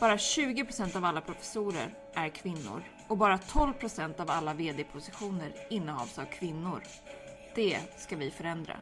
[0.00, 5.54] Bara 20 procent av alla professorer är kvinnor och bara 12 procent av alla VD-positioner
[5.70, 6.82] innehas av kvinnor.
[7.54, 8.76] Det ska vi förändra.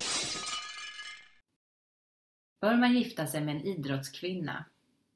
[2.61, 4.65] Bör man gifta sig med en idrottskvinna?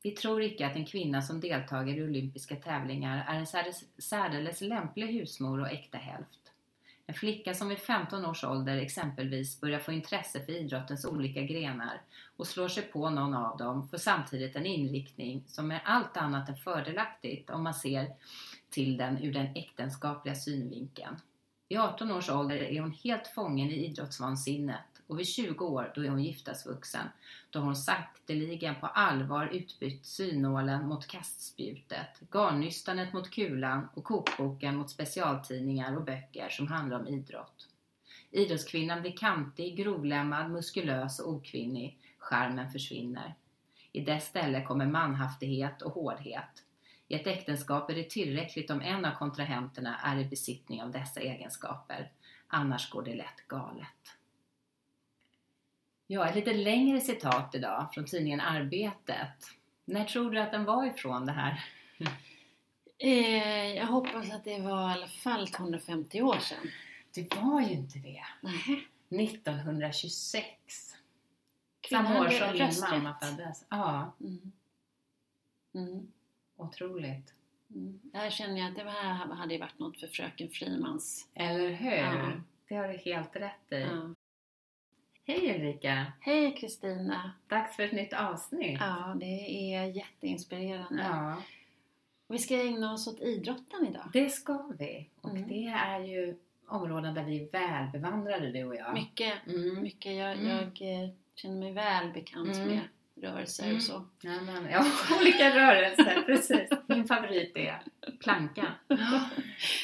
[0.02, 3.46] Vi tror icke att en kvinna som deltager i olympiska tävlingar är en
[3.98, 6.39] särdeles lämplig husmor och äkta hälft.
[7.10, 12.02] En flicka som vid 15 års ålder exempelvis börjar få intresse för idrottens olika grenar
[12.36, 16.48] och slår sig på någon av dem får samtidigt en inriktning som är allt annat
[16.48, 18.08] än fördelaktigt om man ser
[18.70, 21.16] till den ur den äktenskapliga synvinkeln.
[21.68, 26.04] Vid 18 års ålder är hon helt fången i idrottsvansinnet och vid 20 år då
[26.04, 27.06] är hon giftasvuxen,
[27.50, 34.76] då har hon sakteligen på allvar utbytt synålen mot kastspjutet, garnnystanet mot kulan och kokboken
[34.76, 37.68] mot specialtidningar och böcker som handlar om idrott.
[38.30, 41.98] Idrottskvinnan blir kantig, grovlämmad, muskulös och okvinnig.
[42.18, 43.34] Charmen försvinner.
[43.92, 46.64] I dess ställe kommer manhaftighet och hårdhet.
[47.08, 51.20] I ett äktenskap är det tillräckligt om en av kontrahenterna är i besittning av dessa
[51.20, 52.10] egenskaper.
[52.48, 54.19] Annars går det lätt galet.
[56.12, 59.50] Ja, ett lite längre citat idag från tidningen Arbetet.
[59.84, 61.64] När tror du att den var ifrån det här?
[62.98, 66.70] Eh, jag hoppas att det var i alla fall 250 år sedan.
[67.14, 68.22] Det var ju inte det.
[68.40, 68.86] Nej.
[69.22, 70.46] 1926.
[71.80, 73.64] Kvinnan Samma år som min mamma föddes.
[73.68, 74.52] Ja, Mm.
[75.74, 76.12] Mm.
[76.56, 77.34] otroligt.
[77.74, 78.00] Mm.
[78.02, 81.28] Där känner jag att det här hade varit något för fröken Frimans.
[81.34, 81.90] Eller hur?
[81.90, 82.32] Ja.
[82.68, 83.80] Det har du helt rätt i.
[83.80, 84.14] Ja.
[85.30, 86.06] Hej Ulrika!
[86.20, 87.32] Hej Kristina!
[87.48, 88.76] Dags för ett nytt avsnitt.
[88.80, 91.02] Ja, det är jätteinspirerande.
[91.02, 91.42] Ja,
[92.28, 94.10] Vi ska ägna oss åt idrotten idag.
[94.12, 95.08] det ska vi.
[95.20, 95.48] Och Mm.
[95.48, 96.36] det är ju
[96.68, 98.94] områden där vi är välbevandrade du och jag.
[98.94, 99.82] Mycket, Mm.
[99.82, 100.16] mycket.
[100.16, 100.46] Jag, Mm.
[100.48, 100.62] jag
[101.04, 102.68] eh, känner mig väl bekant Mm.
[102.68, 102.80] med
[103.22, 103.76] rörelser Mm.
[103.76, 104.04] och så.
[104.20, 104.84] Ja, men, ja,
[105.20, 106.68] olika rörelser, precis.
[106.86, 107.82] Min favorit är
[108.20, 108.66] plankan.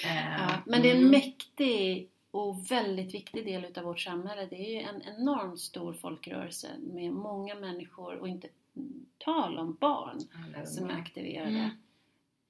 [0.05, 1.11] Eh, Ja, men det är en mm.
[1.11, 4.47] mäktig och väldigt viktig del utav vårt samhälle.
[4.51, 8.49] Det är ju en enormt stor folkrörelse med många människor och inte
[9.19, 11.71] tal om barn Alla som är aktiverade.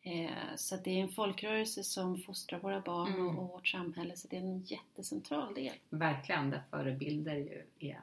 [0.03, 0.27] Mm.
[0.27, 3.27] Eh, Så att det är en folkrörelse som fostrar våra barn Mm.
[3.39, 4.17] och, och vårt samhälle.
[4.17, 5.75] Så det är en jättecentral del.
[5.89, 8.01] Verkligen, där förebilder ju är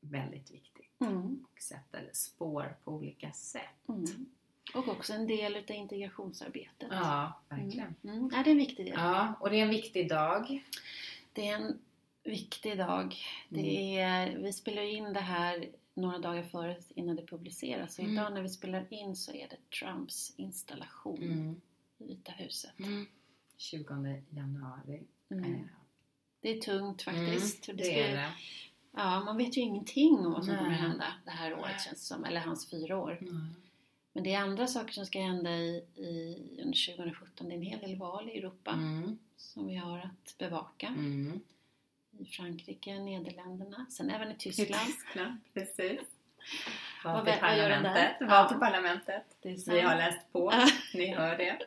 [0.00, 1.00] väldigt viktigt.
[1.00, 1.44] Mm.
[1.52, 3.88] Och sätter spår på olika sätt.
[4.74, 4.88] Mm.
[4.88, 6.88] Och också en del utav integrationsarbetet.
[6.90, 7.94] Ja, verkligen.
[8.04, 8.16] Mm.
[8.18, 8.30] Mm.
[8.34, 8.94] Ja, det är en viktig del.
[8.96, 10.64] Ja, och det är en viktig dag.
[11.32, 11.78] Det är en
[12.24, 13.16] viktig dag.
[13.48, 14.32] Det Mm.
[14.32, 17.94] är, vi spelar in det här några dagar före innan det publiceras.
[17.94, 18.14] Så Mm.
[18.14, 21.60] idag när vi spelar in så är det Trumps installation Mm.
[21.98, 22.70] i Vita huset.
[23.56, 25.02] 20 januari.
[25.30, 25.54] Mm.
[25.54, 25.60] Eh,
[26.42, 27.68] Det är tungt faktiskt.
[27.68, 28.30] Mm, Det ska- är det.
[28.96, 30.78] Ja, man vet ju ingenting om vad som kommer Nej.
[30.78, 31.80] hända det här året Nej.
[31.86, 32.24] känns som.
[32.24, 33.18] Eller hans fyra år.
[33.20, 33.54] Mm.
[34.12, 37.48] Men det är andra saker som ska hända i, i, under 2017.
[37.48, 39.18] Det är en hel del val i Europa Mm.
[39.36, 40.86] som vi har att bevaka.
[40.86, 41.40] Mm.
[42.18, 44.86] I Frankrike, Nederländerna, sen även i I Tyskland.
[44.86, 46.00] Tyskland, precis.
[47.04, 48.16] Vad till vä- vad parlamentet.
[48.20, 48.48] Ja.
[48.48, 49.24] Till parlamentet.
[49.66, 50.52] Vi har läst på.
[50.94, 51.58] Ni hör det.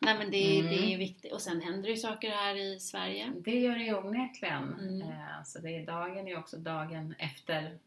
[0.00, 0.70] Nej men det, är- Mm.
[0.76, 1.32] det är viktigt.
[1.32, 3.32] Och sen händer det ju saker här i Sverige.
[3.36, 4.74] Det gör det ju onekligen.
[4.80, 5.02] Mm.
[5.02, 7.78] Eh, Så det är dagen är också dagen efter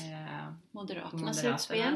[0.00, 1.94] eh, Moderaternas, utspel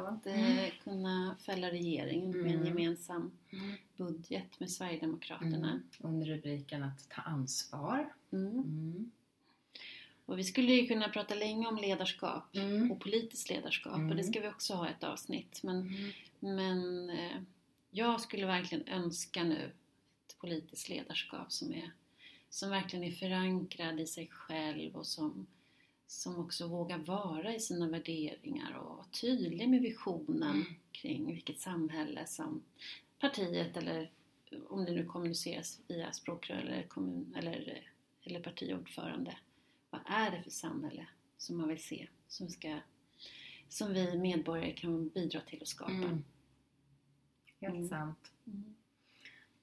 [0.00, 2.66] om att eh, kunna fälla regeringen med en Mm.
[2.66, 3.74] gemensam Mm.
[3.96, 5.70] budget med Sverigedemokraterna.
[5.70, 5.82] Mm.
[5.98, 8.12] Under rubriken att ta ansvar.
[8.32, 8.46] Mm.
[8.52, 9.10] Mm.
[10.26, 12.90] Och vi skulle ju kunna prata länge om ledarskap Mm.
[12.92, 14.16] och politiskt ledarskap och Mm.
[14.16, 15.60] det ska vi också ha ett avsnitt.
[15.62, 16.10] Men, Mm.
[16.56, 17.36] men eh,
[17.90, 19.72] jag skulle verkligen önska nu
[20.26, 21.90] ett politiskt ledarskap som, är,
[22.50, 25.46] som verkligen är förankrad i sig själv och som,
[26.06, 30.74] som också vågar vara i sina värderingar och vara tydlig med visionen Mm.
[30.92, 32.62] kring vilket samhälle som
[33.18, 34.10] partiet eller
[34.68, 37.90] om det nu kommuniceras via språkrör eller, kommun, eller,
[38.22, 39.36] eller partiordförande.
[39.90, 41.06] Vad är det för samhälle
[41.38, 42.08] som man vill se?
[42.28, 42.78] Som, ska,
[43.68, 45.92] som vi medborgare kan bidra till att skapa.
[45.92, 46.24] Mm.
[47.60, 47.88] Helt Mm.
[47.88, 48.30] sant.
[48.46, 48.74] Mm.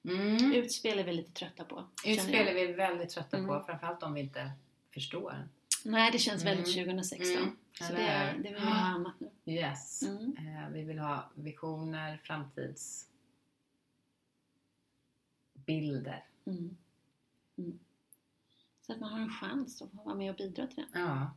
[0.04, 0.52] Mm.
[0.52, 1.84] Utspel är vi lite trötta på.
[2.06, 3.64] Utspel är vi väldigt trötta på, Mm.
[3.64, 4.50] framförallt om vi inte
[4.94, 5.48] förstår.
[5.84, 6.56] Nej, det känns Mm.
[6.56, 7.42] väldigt 2016.
[7.42, 7.56] Mm.
[7.78, 8.42] Så Eller det, hur?
[8.42, 9.52] det vill vi ha annat nu.
[9.52, 10.02] Yes.
[10.02, 10.36] Mm.
[10.38, 13.08] Eh, vi vill ha visioner, framtids...
[15.54, 16.24] bilder.
[16.46, 16.76] Mm.
[17.58, 17.78] Mm.
[18.80, 21.02] Så att man har en chans att vara med och bidra till den.
[21.02, 21.30] Ja,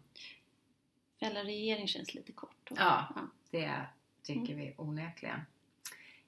[1.20, 2.56] Fälla regering känns lite kort.
[2.64, 2.76] då.
[2.80, 3.08] Ja.
[3.16, 3.22] Ja.
[3.52, 3.86] det
[4.24, 5.40] tycker vi onekligen.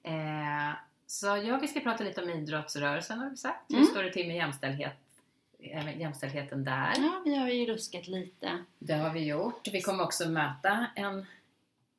[0.03, 0.73] Eh,
[1.07, 3.65] så ja, vi ska prata lite om idrottsrörelsen har vi sagt.
[3.71, 3.87] Hur Mm.
[3.87, 4.97] står det till med jämställdhet,
[5.59, 6.93] jämställdheten där?
[6.97, 8.63] ja, vi har ju ruskat lite.
[8.79, 9.67] Det har vi gjort.
[9.67, 11.25] Vi kommer också möta en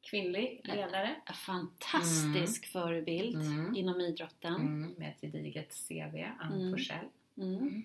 [0.00, 3.76] kvinnlig ledare En fantastisk förebild Mm.
[3.76, 4.54] inom idrotten.
[4.54, 6.70] mm, med ett gediget CV, Ann Mm.
[6.72, 7.06] Forsell.
[7.36, 7.82] Mm.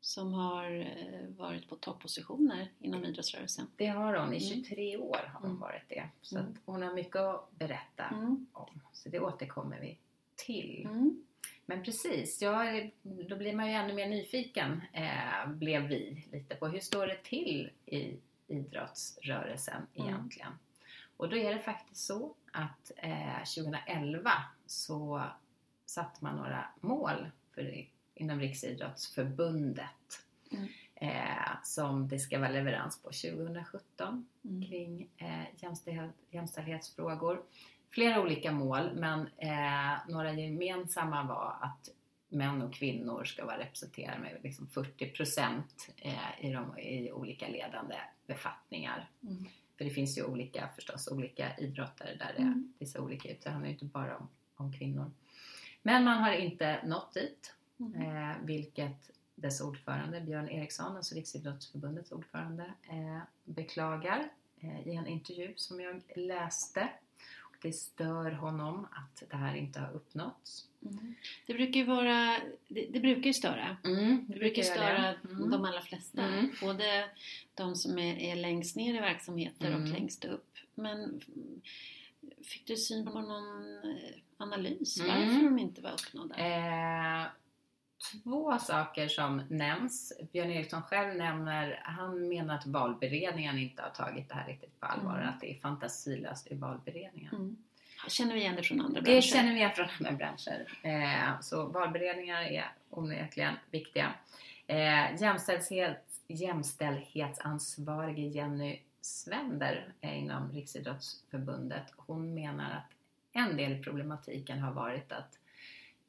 [0.00, 3.66] Som har eh, varit på toppositioner inom idrottsrörelsen.
[3.76, 4.34] Det har hon.
[4.34, 4.64] I Mm.
[4.64, 5.60] 23 år har hon Mm.
[5.60, 6.08] varit det.
[6.22, 6.54] Så Mm.
[6.64, 8.46] hon har mycket att berätta Mm.
[8.52, 8.80] om.
[8.92, 9.98] Så det återkommer vi
[10.36, 10.88] till.
[11.66, 12.64] Men precis, ja,
[13.02, 17.22] då blir man ju ännu mer nyfiken, eh, blev vi lite på hur står det
[17.22, 18.16] till i
[18.48, 20.08] idrottsrörelsen Mm.
[20.08, 20.52] egentligen?
[21.16, 24.30] Och då är det faktiskt så att eh, 2011
[24.66, 25.22] så
[25.86, 30.20] satte man några mål för, inom Riksidrottsförbundet
[30.52, 30.68] Mm.
[30.94, 34.62] eh, som det ska vara leverans på 2017 Mm.
[34.68, 37.42] kring eh, jämställdhet, jämställdhetsfrågor.
[37.94, 41.88] Flera olika mål men eh, några gemensamma var att
[42.28, 47.48] män och kvinnor ska vara representerade med liksom 40 procent eh, i, de, i olika
[47.48, 47.96] ledande
[48.26, 49.08] befattningar.
[49.22, 49.44] Mm.
[49.78, 52.72] För det finns ju olika förstås, olika idrottare där det, Mm.
[52.78, 53.40] det ser olika ut.
[53.44, 55.10] Det handlar ju inte bara om, om kvinnor.
[55.82, 58.02] Men man har inte nått dit, Mm.
[58.30, 64.28] eh, vilket dess ordförande Björn Eriksson, alltså Riksidrottsförbundets ordförande, eh, beklagar
[64.60, 66.88] eh, i en intervju som jag läste.
[67.64, 70.64] Det stör honom att det här inte har uppnåtts.
[70.82, 71.14] Mm.
[71.46, 72.36] Det brukar ju vara,
[72.68, 73.76] det, det brukar ju störa.
[73.84, 75.28] Mm, Det brukar göra störa det.
[75.34, 75.50] Mm.
[75.50, 76.22] de allra flesta.
[76.22, 76.50] Mm.
[76.60, 77.08] Både
[77.54, 79.82] de som är, är längst ner i verksamheter Mm.
[79.82, 80.50] och längst upp.
[80.74, 81.20] Men mm,
[82.42, 85.10] fick du syn på någon eh, analys Mm.
[85.28, 86.34] varför de inte var uppnådda?
[86.36, 87.26] Eh,
[88.12, 90.12] två saker som nämns.
[90.32, 94.86] Björn Eriksson själv nämner, han menar att valberedningen inte har tagit det här riktigt på
[94.86, 95.16] allvar.
[95.16, 95.28] Mm.
[95.28, 97.34] Att det är fantasilöst i valberedningen.
[97.34, 97.56] Mm.
[98.08, 99.20] Känner vi igen det från andra Det branscher?
[99.20, 100.66] känner vi igen från andra branscher.
[100.82, 104.12] Eh, så valberedningar är onekligen viktiga.
[104.66, 112.90] Eh, jämställdhet, jämställdhetsansvarige Jenny Svender eh, inom Riksidrottsförbundet, hon menar att
[113.32, 115.38] en del i problematiken har varit att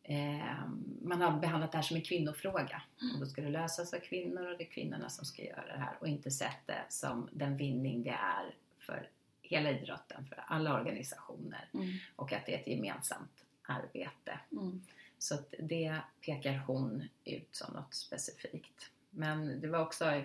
[0.08, 0.68] eh,
[1.02, 2.82] man har behandlat det här som en kvinnofråga.
[3.14, 5.80] Och då ska det lösas av kvinnor och det är kvinnorna som ska göra det
[5.80, 9.10] här och inte sett det som den vinning det är för
[9.42, 11.88] hela idrotten, för alla organisationer Mm.
[12.16, 14.40] och att det är ett gemensamt arbete.
[14.52, 14.82] Mm.
[15.20, 18.92] Så att det pekar hon ut som något specifikt.
[19.10, 20.24] Men det var också,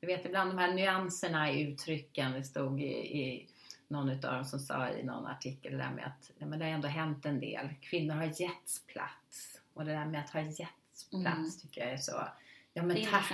[0.00, 3.48] du vet ibland de här nyanserna i uttrycken, det stod i, i
[3.90, 6.64] någon utav dem som sa i någon artikel det där med att ja, men det
[6.64, 7.68] har ändå hänt en del.
[7.80, 9.60] Kvinnor har getts plats.
[9.74, 11.50] Och det där med att ha getts plats Mm.
[11.62, 12.28] tycker jag är så,
[12.72, 13.30] ja men tack,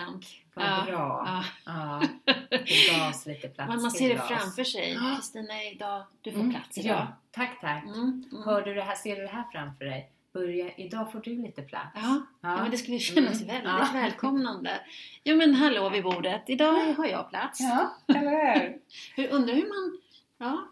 [0.55, 1.23] vad Ja, bra.
[1.27, 1.45] Ja.
[1.67, 2.03] Ja,
[2.51, 4.99] det gavs lite plats Man, man ser det framför sig.
[5.17, 6.97] Kristina, idag, du får Mm, plats idag.
[6.97, 7.85] Ja, tack tack.
[7.85, 8.25] Mm.
[8.33, 8.43] Mm.
[8.45, 10.11] Hör du det här, ser du det här framför dig?
[10.33, 11.91] Börja, idag får du lite plats.
[11.95, 12.57] Ja, ja.
[12.63, 13.47] men det skulle kännas Mm.
[13.47, 13.89] väldigt Ja.
[13.93, 14.81] välkomnande.
[15.25, 17.61] Jo men hallå vid bordet, idag har jag plats.
[17.61, 18.79] Ja, eller hur?
[19.17, 20.01] Hur, undrar hur man...
[20.39, 20.69] Ja,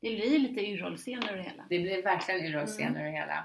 [0.00, 1.64] det blir lite urrollscen över det hela.
[1.68, 3.00] Det blir verkligen urrollscen Mm.
[3.02, 3.44] ur det hela.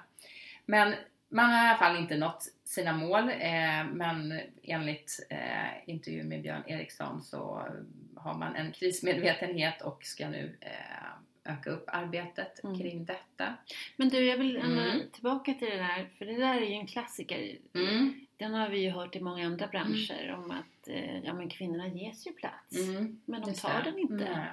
[0.65, 0.95] Men
[1.29, 3.29] man har i alla fall inte nått sina mål.
[3.29, 7.67] Eh, men enligt eh, intervju med Björn Eriksson så
[8.15, 12.79] har man en krismedvetenhet och ska nu eh, öka upp arbetet Mm.
[12.79, 13.53] kring detta.
[13.95, 14.99] Men du, jag vill Mm.
[15.13, 17.57] tillbaka till det där, för det där är ju en klassiker.
[17.73, 18.25] Mm.
[18.37, 21.87] Den har vi ju hört i många andra branscher om att eh, ja, men kvinnorna
[21.87, 22.77] ges ju plats.
[22.77, 23.21] Mm.
[23.25, 24.47] Men de tar den inte.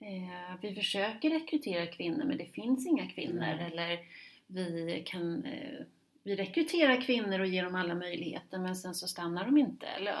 [0.00, 3.42] Eh, vi försöker rekrytera kvinnor men det finns inga kvinnor.
[3.42, 3.72] Mm.
[3.72, 3.98] Eller
[4.46, 5.78] vi kan eh,
[6.22, 9.86] vi rekryterar kvinnor och ger dem alla möjligheter men sen så stannar de inte.
[9.86, 10.12] Eller,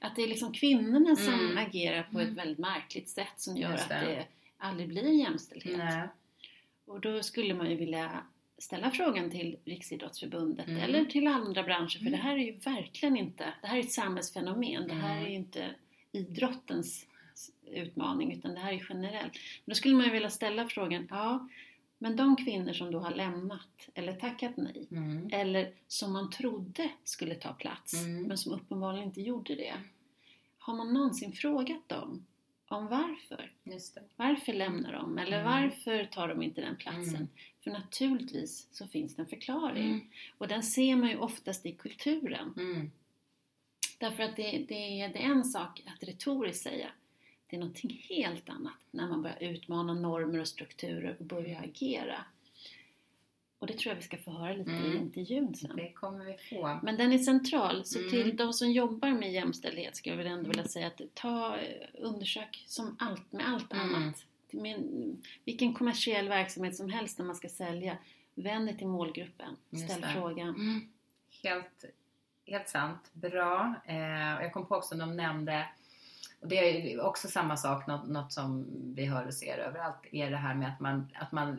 [0.00, 1.58] att det är liksom kvinnorna som Mm.
[1.58, 2.30] agerar på Mm.
[2.32, 4.06] ett väldigt märkligt sätt som gör Just att det.
[4.06, 4.26] det
[4.58, 5.78] aldrig blir jämställdhet.
[5.78, 6.08] Nej.
[6.86, 8.22] Och då skulle man ju vilja
[8.58, 10.82] ställa frågan till Riksidrottsförbundet Mm.
[10.82, 12.12] eller till andra branscher för Mm.
[12.12, 14.88] det här är ju verkligen inte, det här är ett samhällsfenomen.
[14.88, 15.24] Det här Mm.
[15.24, 15.70] är ju inte
[16.12, 17.06] idrottens
[17.66, 19.32] utmaning utan det här är generellt.
[19.64, 21.48] Då skulle man ju vilja ställa frågan, ja
[21.98, 25.28] men de kvinnor som då har lämnat eller tackat nej Mm.
[25.32, 28.22] eller som man trodde skulle ta plats Mm.
[28.22, 29.74] men som uppenbarligen inte gjorde det.
[30.58, 32.26] Har man någonsin frågat dem
[32.68, 33.52] om varför?
[34.16, 35.18] Varför lämnar de?
[35.18, 35.52] Eller Mm.
[35.52, 37.14] varför tar de inte den platsen?
[37.16, 37.28] Mm.
[37.64, 39.84] För naturligtvis så finns det en förklaring.
[39.88, 40.00] Mm.
[40.38, 42.54] Och den ser man ju oftast i kulturen.
[42.56, 42.90] Mm.
[43.98, 46.88] Därför att det, det, det är en sak att retoriskt säga.
[47.50, 52.24] Det är någonting helt annat när man börjar utmana normer och strukturer och börjar agera.
[53.58, 54.92] Och det tror jag vi ska få höra lite Mm.
[54.92, 55.76] i intervjun sen.
[55.76, 56.78] Det kommer vi få.
[56.82, 58.10] Men den är central, så Mm.
[58.10, 61.86] till de som jobbar med jämställdhet skulle jag väl ändå vilja säga att ta, eh,
[61.94, 63.94] undersök som allt, med allt Mm.
[63.94, 64.24] annat.
[64.50, 67.96] Med en- vilken kommersiell verksamhet som helst när man ska sälja.
[68.34, 69.56] Vänd dig till målgruppen.
[69.86, 70.48] Ställ frågan.
[70.48, 70.80] Mm.
[71.42, 71.84] Helt,
[72.46, 73.10] helt sant.
[73.12, 73.74] Bra.
[73.86, 73.96] Eh,
[74.42, 75.68] jag kom på också, de nämnde,
[76.42, 76.56] det
[76.94, 80.54] är också samma sak, något, något som vi hör och ser överallt, är det här
[80.54, 81.58] med att man, att man,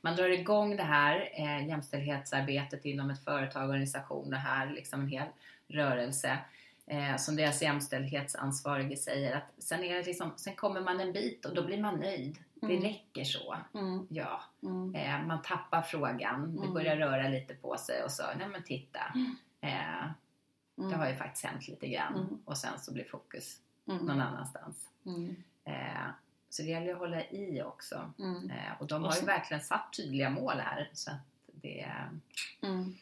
[0.00, 5.08] man drar igång det här eh, jämställdhetsarbetet inom ett företag, organisation, det här liksom en
[5.08, 5.26] hel
[5.68, 6.38] rörelse.
[6.86, 11.44] Eh, som deras jämställdhetsansvarige säger att sen, är det liksom, sen kommer man en bit
[11.44, 12.38] och då blir man nöjd.
[12.54, 12.82] Det Mm.
[12.82, 13.56] räcker så.
[13.74, 16.74] Mm, Ja, mm, Eh, man tappar frågan, det Mm.
[16.74, 19.00] börjar röra lite på sig och så, nej men titta.
[19.14, 19.36] Mm.
[19.60, 20.10] Eh,
[20.90, 22.38] det har ju faktiskt hänt lite grann Mm.
[22.44, 23.56] och sen så blir fokus
[23.88, 24.88] mm, någon annanstans.
[25.06, 26.06] mm, Eh,
[26.48, 28.12] så det gäller att hålla i också.
[28.18, 30.90] mm, Eh, och de har ju verkligen satt tydliga mål här.
[30.92, 31.92] Så att det,
[32.62, 32.96] mm.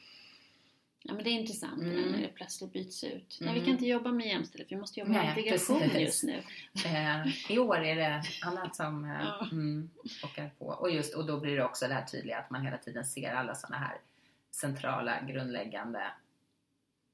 [1.03, 2.13] Ja men det är intressant Mm.
[2.13, 3.39] när det plötsligt byts ut.
[3.41, 3.55] Nej, Mm.
[3.61, 6.01] vi kan inte jobba med jämställdhet, vi måste jobba med Nej, integration precis.
[6.01, 6.43] just nu.
[6.85, 9.49] eh, I år är det annat som eh, Ja.
[9.53, 9.91] mm,
[10.23, 10.67] pockar på.
[10.67, 13.33] Och, just, och då blir det också det här tydliga att man hela tiden ser
[13.35, 13.97] alla sådana här
[14.51, 16.03] centrala, grundläggande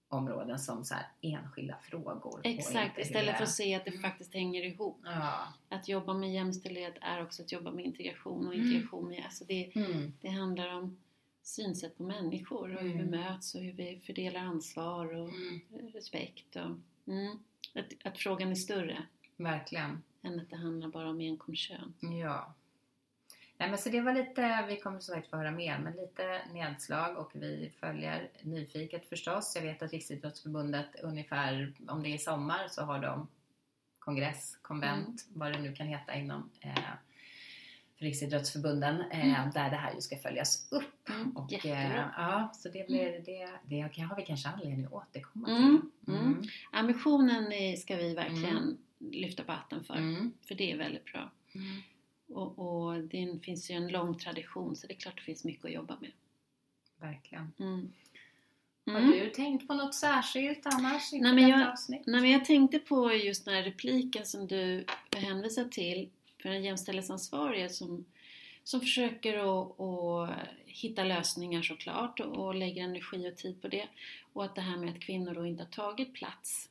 [0.08, 2.40] områden som så enskilda frågor.
[2.44, 4.02] Exakt, istället för att se att det Mm.
[4.02, 5.00] faktiskt hänger ihop.
[5.04, 5.48] Ja.
[5.68, 8.66] Att jobba med jämställdhet är också att jobba med integration och Mm.
[8.66, 10.12] integration med, alltså det, Mm.
[10.20, 10.96] det handlar om
[11.42, 13.10] synsätt på människor och hur vi Mm.
[13.10, 15.60] möts och hur vi fördelar ansvar och Mm.
[15.94, 16.56] respekt.
[16.56, 16.70] Och,
[17.80, 19.02] att, att frågan är större
[19.36, 20.02] Verkligen.
[20.22, 21.94] än att det handlar bara om enkom kön.
[22.00, 22.54] Ja.
[23.58, 26.40] Nej, men så det var lite, vi kommer som sagt få höra mer, men lite
[26.52, 29.52] nedslag och vi följer nyfiket förstås.
[29.56, 33.28] Jag vet att Riksidrottsförbundet ungefär, om det är sommar så har de
[33.98, 35.40] kongress, konvent, Mm.
[35.40, 36.74] vad det nu kan heta inom eh,
[37.98, 41.08] för Riksidrottsförbunden, eh, där det här ju ska följas upp.
[41.08, 41.74] Mm, Och, jättebra.
[42.00, 46.14] eh, ja, så det blir det, det har vi kanske anledning att återkomma Mm, till.
[46.14, 46.42] mm.
[46.72, 48.76] Ambitionen ska vi verkligen Mm.
[48.98, 50.32] lyfta på hatten för, Mm.
[50.48, 51.30] för det är väldigt bra.
[52.28, 55.64] Och, och det finns ju en lång tradition så det är klart det finns mycket
[55.64, 56.10] att jobba med.
[57.00, 57.52] Verkligen.
[57.58, 57.92] Mm.
[58.86, 59.10] Har Mm.
[59.10, 62.02] du tänkt på något särskilt annars Nej, men jag- avsnitt?
[62.06, 64.84] Nej, men jag tänkte på just den här repliken som du
[65.16, 66.08] hänvisar till
[66.42, 68.04] för den jämställdhetsansvarige som,
[68.64, 70.30] som försöker att, att
[70.66, 73.88] hitta lösningar såklart och, och lägger energi och tid på det.
[74.32, 76.68] Och att det här med att kvinnor då inte har tagit plats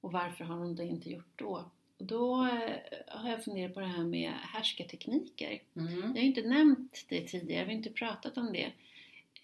[0.00, 1.64] och varför har de det inte gjort då?
[1.98, 2.76] Och då eh,
[3.18, 5.62] har jag funderat på det här med härskartekniker.
[5.76, 6.00] Mm.
[6.02, 8.72] Jag har inte nämnt det tidigare, vi har inte pratat om det.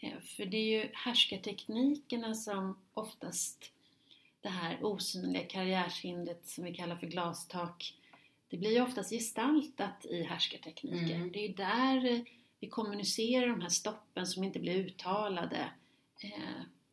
[0.01, 3.71] Eh, För det är ju härskarteknikerna som oftast
[4.41, 7.95] det här osynliga karriärshindret som vi kallar för glastak.
[8.51, 11.15] Det blir ju oftast gestaltat i härskartekniker.
[11.15, 11.33] Mm.
[11.33, 12.21] Det är ju där eh,
[12.61, 15.71] vi kommunicerar de här stoppen som inte blir uttalade.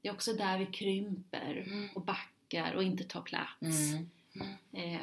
[0.02, 1.90] Det är också där vi krymper Mm.
[1.96, 3.94] och backar och inte tar plats.
[3.94, 4.48] Mm.
[4.74, 5.00] Eh,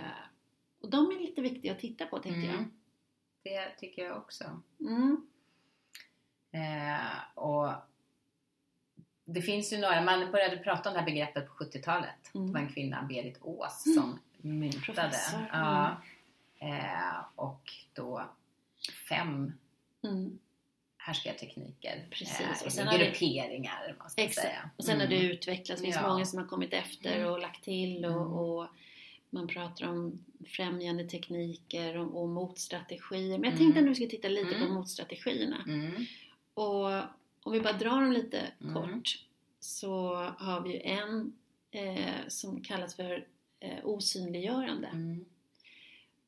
[0.80, 2.70] Och de är lite viktiga att titta på tänkte Mm.
[3.42, 4.60] Det tycker jag också.
[4.78, 4.90] jag.
[4.90, 5.26] Mm.
[6.50, 7.72] Eh, och
[9.24, 12.34] det finns ju några, man började prata om det här begreppet på 70-talet.
[12.34, 12.46] Mm.
[12.46, 13.98] Det var en kvinna, Berit Ås, Mm.
[13.98, 14.18] som
[14.50, 14.82] myntade.
[14.84, 15.96] Professor, Ja.
[16.58, 18.28] Eh, och då
[19.08, 19.52] fem
[20.04, 20.38] Mm.
[20.96, 22.06] härskartekniker.
[22.10, 24.46] Precis, Eh, och sen har det- grupperingar, man ska Exakt.
[24.46, 24.70] säga.
[24.76, 25.30] Och sen har det Mm.
[25.30, 25.80] utvecklats.
[25.80, 26.08] Det finns Ja.
[26.08, 27.30] många som har kommit efter Mm.
[27.32, 28.32] och lagt till och, Mm.
[28.32, 28.66] och
[29.30, 33.38] man pratar om främjande tekniker och, och motstrategier.
[33.38, 33.58] Men jag Mm.
[33.58, 34.74] tänkte att vi ska titta lite på Mm.
[34.74, 35.64] motstrategierna.
[35.68, 35.92] Mm.
[36.54, 36.84] Och
[37.42, 39.24] om vi bara drar dem lite kort
[39.60, 41.32] så har vi ju en
[41.70, 43.26] eh, som kallas för
[43.60, 44.88] eh, osynliggörande.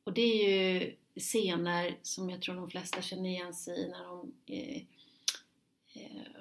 [0.04, 0.49] Och det är
[0.80, 4.83] ju scener som jag tror de flesta känner igen sig i när de eh,
[5.92, 6.39] eh,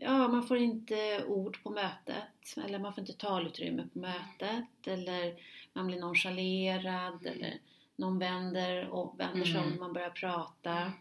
[0.00, 5.34] Ja, man får inte ord på mötet eller man får inte talutrymme på mötet eller
[5.72, 7.58] man blir nonchalerad eller
[7.96, 9.70] någon vänder och vänder sig om Mm.
[9.70, 10.92] när man börjar prata.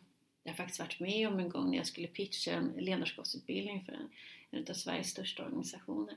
[0.44, 3.92] Jag har faktiskt varit med om en gång när jag skulle pitcha en ledarskapsutbildning för
[3.94, 4.10] en,
[4.52, 6.16] en av Sveriges största organisationer.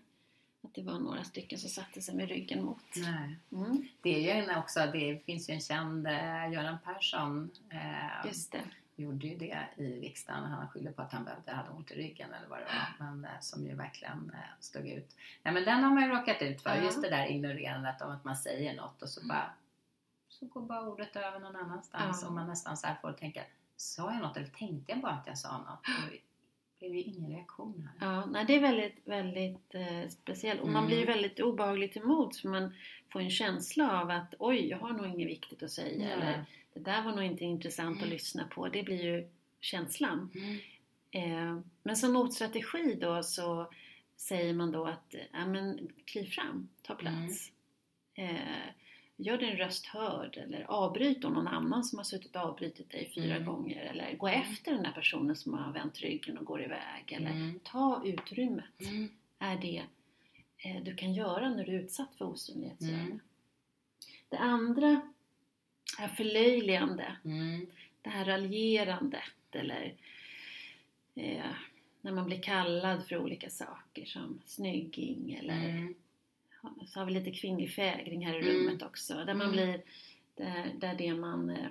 [0.63, 2.83] Att det var några stycken som satte sig med ryggen mot.
[2.97, 3.37] Nej.
[3.53, 8.53] Mm, Det är ju också, det finns ju en känd, eh, Göran Persson, eh, just
[8.53, 8.61] det.
[9.01, 10.45] Gjorde ju det i riksdagen.
[10.45, 13.07] Han skyllde på att han behövde, hade ont i ryggen eller vad det var.
[13.07, 15.17] Men eh, som ju verkligen eh, stod ut.
[15.43, 16.71] Nej men den har man ju råkat ut för.
[16.77, 16.83] Ja.
[16.83, 19.29] Just det där ignorerandet av att man säger något och så Mm.
[19.29, 19.51] bara
[20.29, 22.29] så går bara ordet över någon annanstans Ja.
[22.29, 23.43] och man nästan så här får tänka
[23.77, 25.85] Sa jag något eller tänkte jag bara att jag sa något?
[26.81, 28.09] Blev ju ingen reaktion här.
[28.09, 30.61] Ja, nej, det är väldigt, väldigt eh, speciellt.
[30.61, 30.87] Och man Mm.
[30.87, 32.75] blir ju väldigt obehaglig till mods för man
[33.13, 35.99] får en känsla av att oj, jag har nog inget viktigt att säga.
[35.99, 36.13] Nej.
[36.13, 36.45] Eller
[36.75, 38.13] det där var nog inte intressant att Mm.
[38.13, 38.69] lyssna på.
[38.69, 39.29] Det blir ju
[39.61, 40.31] känslan.
[40.35, 40.59] Mm.
[41.11, 43.71] Eh, Men som motstrategi då så
[44.17, 47.53] säger man då att ja, men, kliv fram, ta plats.
[48.15, 48.37] Mm.
[48.37, 48.43] Eh,
[49.23, 53.13] gör din röst hörd eller avbryt då någon annan som har suttit och avbrutit dig
[53.15, 53.49] fyra Mm.
[53.49, 57.31] gånger eller gå efter den där personen som har vänt ryggen och går iväg eller
[57.31, 57.61] Mm.
[57.65, 59.09] ta utrymmet Mm.
[59.39, 59.83] är det
[60.59, 63.05] eh, du kan göra när du är utsatt för osynlighetsgörande.
[63.05, 63.21] Mm.
[64.29, 65.01] Det andra
[65.99, 67.67] är förlöjligande, Mm.
[68.03, 69.23] det här raljerandet
[69.53, 69.95] eller
[71.15, 71.45] eh,
[72.01, 75.95] när man blir kallad för olika saker som snygging eller Mm.
[76.87, 78.53] Så har vi lite kvinnlig fägring här i Mm.
[78.55, 79.15] rummet också.
[79.15, 79.53] Där man Mm.
[79.53, 79.83] blir,
[80.37, 81.67] där, där det man eh,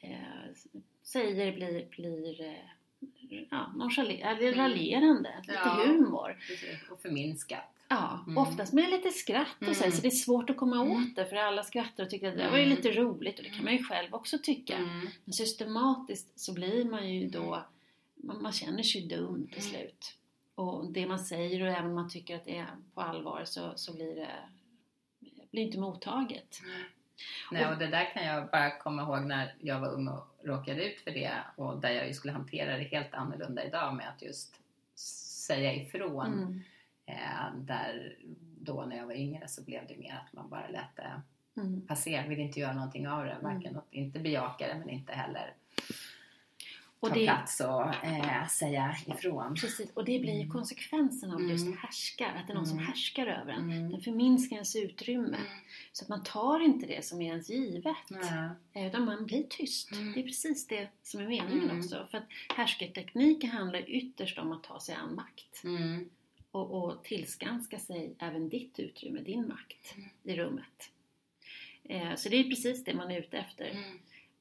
[0.00, 0.18] eh,
[1.02, 2.54] säger blir, blir eh,
[3.50, 4.58] ja, nonchalerande, Mm.
[4.60, 5.84] raljerande, lite Ja.
[5.86, 6.36] humor.
[6.48, 6.90] Precis.
[6.90, 7.64] Och förminskat.
[7.88, 8.38] Ja, Mm.
[8.38, 9.74] oftast med lite skratt och Mm.
[9.92, 10.90] så det är svårt att komma Mm.
[10.92, 12.76] åt det för alla skrattar och tycker att det var ju Mm.
[12.76, 14.76] lite roligt och det kan man ju själv också tycka.
[14.76, 15.06] Mm.
[15.24, 17.64] Men systematiskt så blir man ju då,
[18.14, 19.70] man, man känner sig dum till Mm.
[19.72, 20.16] slut.
[20.62, 23.72] Och det man säger och även om man tycker att det är på allvar så,
[23.76, 24.28] så blir det
[25.50, 26.60] blir inte mottaget.
[27.52, 30.84] Nej, och det där kan jag bara komma ihåg när jag var ung och råkade
[30.84, 34.60] ut för det och där jag skulle hantera det helt annorlunda idag med att just
[35.46, 36.32] säga ifrån.
[36.32, 36.60] Mm.
[37.06, 38.16] Eh, där
[38.60, 41.22] då när jag var yngre så blev det mer att man bara lät det
[41.56, 41.86] Mm.
[41.86, 45.54] passera, ville inte göra någonting av det, varken att inte bejaka det men inte heller
[47.02, 49.54] Och ta det, plats och eh, säga ifrån.
[49.54, 50.50] precis, och det blir ju Mm.
[50.52, 51.78] konsekvensen av just Mm.
[51.78, 52.86] härskar, att det är någon som Mm.
[52.88, 53.72] härskar över en.
[53.72, 53.90] Mm.
[53.90, 55.36] Den förminskar ens utrymme.
[55.92, 58.10] Så att man tar inte det som är ens givet.
[58.74, 59.92] Eh, Utan man blir tyst.
[59.92, 60.12] Mm.
[60.12, 61.78] Det är precis det som är meningen Mm.
[61.78, 62.06] också.
[62.10, 65.64] För att härskartekniker handlar ytterst om att ta sig an makt.
[65.64, 66.08] Mm.
[66.50, 70.08] Och, och tillskanska sig även ditt utrymme, din makt Mm.
[70.22, 70.90] i rummet.
[71.84, 73.76] Eh, så det är precis det man är ute efter.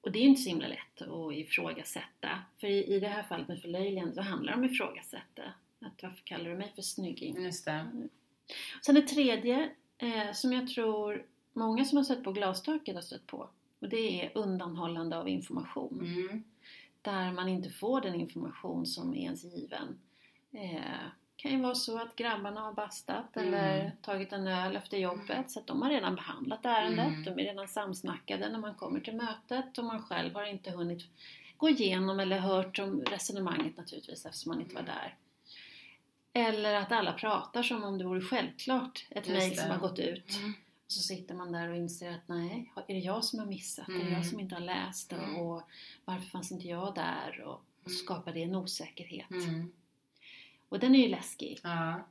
[0.01, 0.08] Mm.
[0.08, 2.29] Och det är inte så himla lätt att ifrågasätta.
[2.60, 5.43] För i, i det här fallet med förlöjligande så handlar det om ifrågasätta.
[5.79, 7.43] Att varför kallar du mig för snygging?
[7.43, 7.88] Just det.
[8.85, 13.27] Sen det tredje eh, som jag tror många som har sett på glastaket har stött
[13.27, 13.50] på.
[13.79, 16.01] Och det är undanhållande av information.
[16.01, 16.44] Mm.
[17.01, 20.00] Där man inte får den information som är ens given.
[20.51, 21.07] Eh,
[21.41, 23.53] kan ju vara så att grabbarna har bastat Mm.
[23.53, 27.07] eller tagit en öl efter jobbet så att de har redan behandlat ärendet.
[27.07, 27.23] Mm.
[27.23, 31.03] De är redan samsnackade när man kommer till mötet och man själv har inte hunnit
[31.57, 35.15] gå igenom eller hört om resonemanget naturligtvis eftersom man inte var där.
[36.33, 40.37] Eller att alla pratar som om det vore självklart ett mejl som har gått ut.
[40.39, 40.53] Mm.
[40.85, 43.89] Och så sitter man där och inser att nej, är det jag som har missat?
[43.89, 44.13] Är det Mm.
[44.13, 45.11] jag som inte har läst?
[45.13, 45.35] Mm.
[45.35, 45.63] Och, och
[46.05, 47.41] varför fanns inte jag där?
[47.45, 47.97] Och, och Mm.
[47.97, 49.31] skapar det en osäkerhet.
[49.31, 49.71] Mm.
[50.72, 51.60] Och den är ju läskig.
[51.64, 52.01] Ja.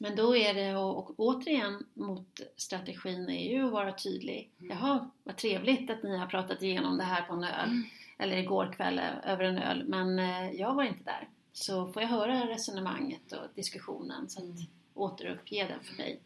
[0.00, 4.50] Men då är det, och, och återigen mot strategin är ju att vara tydlig.
[4.60, 4.76] Mm.
[4.78, 7.68] Jaha, vad trevligt att ni har pratat igenom det här på en öl.
[7.68, 7.82] Mm.
[8.18, 9.84] Eller igår kväll över en öl.
[9.88, 11.28] Men eh, jag var inte där.
[11.52, 14.56] Så får jag höra resonemanget och diskussionen så att Mm.
[14.94, 16.20] återuppge den för mig.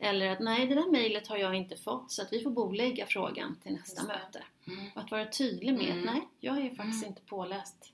[0.00, 3.06] Eller att nej, det där mejlet har jag inte fått så att vi får bolägga
[3.06, 4.42] frågan till nästa Just möte.
[4.66, 4.86] Mm.
[4.94, 6.04] Och att vara tydlig med Mm.
[6.04, 7.08] nej, jag är faktiskt Mm.
[7.08, 7.92] inte påläst.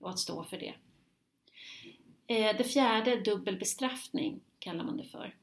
[0.00, 0.74] Och att stå för det.
[2.26, 5.34] Eh, det fjärde, dubbel bestraffning, kallar man det för.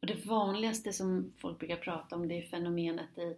[0.00, 3.36] Och det vanligaste som folk brukar prata om det är fenomenet i,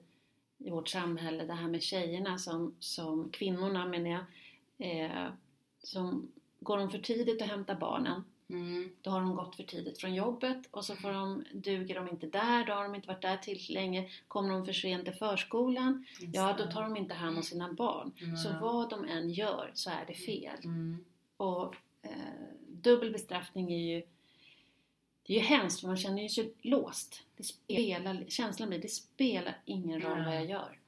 [0.59, 4.25] i vårt samhälle, det här med tjejerna som, som kvinnorna menar jag,
[4.91, 5.29] eh,
[5.83, 6.29] som
[6.61, 8.91] går de för tidigt och hämtar barnen Mm.
[9.03, 12.27] då har de gått för tidigt från jobbet och så får de, duger de inte
[12.27, 14.11] där, då har de inte varit där tillräckligt länge.
[14.29, 18.13] Kommer de för sent till förskolan, ja då tar de inte hand om sina barn.
[18.21, 18.37] Mm.
[18.37, 20.59] Så vad de än gör så är det fel.
[20.65, 21.05] Mm.
[21.39, 22.11] Och eh,
[22.67, 24.03] dubbel bestraffning är ju
[25.23, 27.23] det är ju hemskt för man känner ju sig låst.
[27.37, 30.79] Det spelar, känslan blir det spelar ingen roll vad jag gör.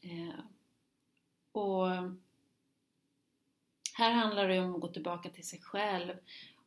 [0.00, 0.40] Eh,
[1.52, 1.86] och
[3.94, 6.14] här handlar det om att gå tillbaka till sig själv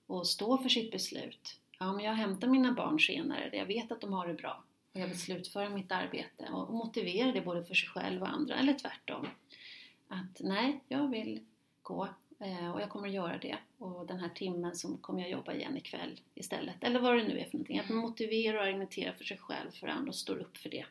[0.07, 1.59] och stå för sitt beslut.
[1.79, 4.63] Ja, men jag hämtar mina barn senare, jag vet att de har det bra
[4.97, 8.55] och jag vill slutföra mitt arbete och motivera det både för sig själv och andra,
[8.55, 9.27] eller tvärtom.
[10.07, 11.39] Att nej, jag vill
[11.81, 12.07] gå
[12.73, 15.77] och jag kommer att göra det och den här timmen så kommer jag jobba igen
[15.77, 16.83] ikväll istället.
[16.83, 17.79] Eller vad det nu är för någonting.
[17.79, 20.85] Att man motiverar och argumenterar för sig själv, för andra och står upp för det.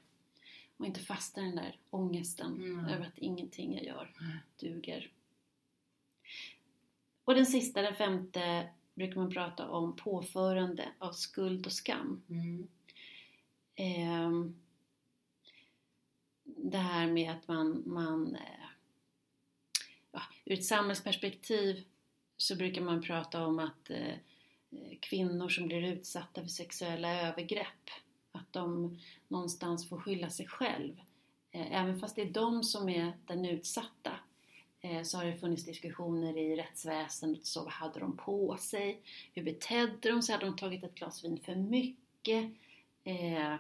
[0.77, 2.85] Och inte fastnar i den där ångesten Mm.
[2.85, 4.11] över att ingenting jag gör
[4.61, 5.11] duger.
[7.25, 12.23] Och den sista, den femte, brukar man prata om påförande av skuld och skam.
[12.29, 12.69] Mm.
[13.75, 14.57] Ehm,
[16.45, 18.66] det här med att man, man eh,
[20.47, 21.85] ur ett samhällsperspektiv
[22.37, 24.15] så brukar man prata om att eh,
[25.01, 27.91] kvinnor som blir utsatta för sexuella övergrepp,
[28.33, 31.01] att de någonstans får skylla sig själv.
[31.51, 34.13] Eh, även fast det är de som är den utsatta,
[34.81, 37.47] eh, så har det funnits diskussioner i rättsväsendet.
[37.47, 39.03] Så vad hade de på sig?
[39.35, 40.33] Hur betedde de sig?
[40.33, 42.53] Hade de tagit ett glas vin för mycket?
[43.05, 43.55] Eh,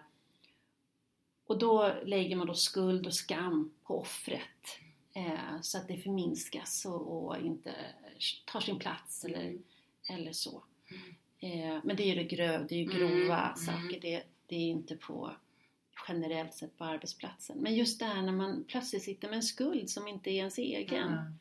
[1.46, 4.80] och då lägger man då skuld och skam på offret
[5.16, 7.74] eh, så att det förminskas och, och, inte
[8.44, 9.58] tar sin plats eller,
[10.08, 10.64] eller så.
[11.40, 14.56] Eh, men det är ju det, gröv, det är ju grova Mm, saker, det, det
[14.56, 15.30] är inte på
[16.08, 17.58] generellt sett på arbetsplatsen.
[17.58, 20.58] Men just det här när man plötsligt sitter med en skuld som inte är ens
[20.58, 21.08] egen.
[21.08, 21.38] Mm.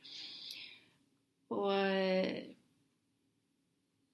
[1.47, 2.43] Och eh,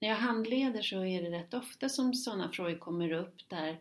[0.00, 3.78] när jag handleder så är det rätt ofta som sådana frågor kommer upp där,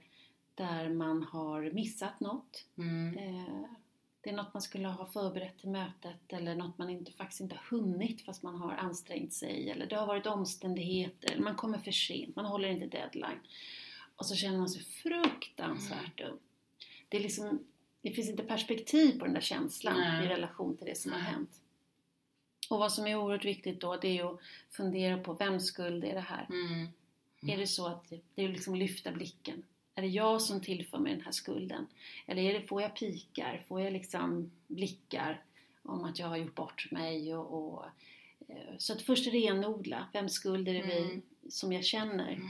[0.56, 2.66] där man har missat något.
[2.78, 3.18] Mm.
[3.18, 3.64] Eh,
[4.22, 7.56] det är något man skulle ha förberett till mötet eller något man inte, faktiskt inte
[7.56, 11.92] har hunnit fast man har ansträngt sig eller det har varit omständigheter, man kommer för
[11.92, 13.40] sent, man håller inte deadline.
[14.16, 16.40] Och så känner man sig fruktansvärt dum.
[17.10, 17.66] Det, är liksom,
[18.02, 20.26] det finns inte perspektiv på den där känslan Nej.
[20.26, 21.50] i relation till det som har hänt.
[22.70, 26.14] Och vad som är oerhört viktigt då det är att fundera på vems skuld är
[26.14, 26.48] det här?
[26.50, 26.88] Mm.
[27.48, 29.64] Är det så att det är liksom lyfta blicken?
[29.96, 31.88] Är det jag som tillför mig den här skulden?
[32.26, 33.64] Eller är det, får jag pikar?
[33.68, 35.42] Får jag liksom blickar
[35.84, 37.36] om att jag har gjort bort mig?
[37.36, 37.86] Och, och,
[38.48, 41.22] eh, så att först renodla, vems skuld är det vi Mm.
[41.50, 42.32] som jag känner?
[42.34, 42.48] Mm.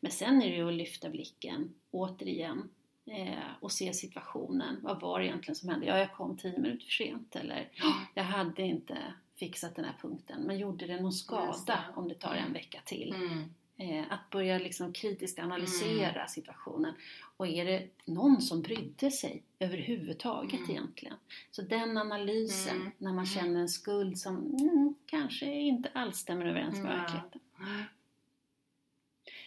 [0.00, 2.70] Men sen är det ju att lyfta blicken återigen
[3.06, 4.78] eh, och se situationen.
[4.82, 5.86] Vad var det egentligen som hände?
[5.86, 7.68] Ja, jag kom tio minuter för sent eller
[8.14, 8.98] jag hade inte
[9.36, 13.12] fixat den här punkten men gjorde det någon skada om det tar en vecka till?
[13.14, 13.54] Mm.
[13.82, 16.94] Eh, att börja liksom kritiskt analysera situationen.
[17.36, 20.70] Och är det någon som brydde sig överhuvudtaget Mm.
[20.70, 21.16] egentligen?
[21.50, 22.90] Så den analysen, Mm.
[22.98, 23.26] när man Mm.
[23.26, 27.40] känner en skuld som mm, kanske inte alls stämmer överens med verkligheten.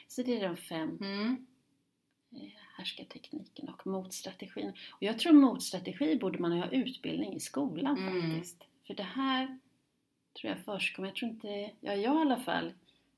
[0.08, 1.45] Så det är de fem Mm.
[2.36, 2.41] eh,
[2.78, 4.69] härskartekniken och motstrategin.
[4.91, 8.21] Och jag tror motstrategi borde man ha utbildning i skolan Mm.
[8.32, 8.63] faktiskt.
[8.88, 9.60] För det här
[10.41, 11.08] tror jag förekommer.
[11.08, 11.48] Jag tror inte,
[11.80, 12.74] ja jag i alla fall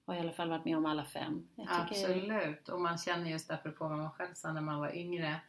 [0.07, 1.47] har i alla fall varit med om alla fem.
[1.67, 5.41] Absolut, och man känner just apropå vad man själv sa när man var yngre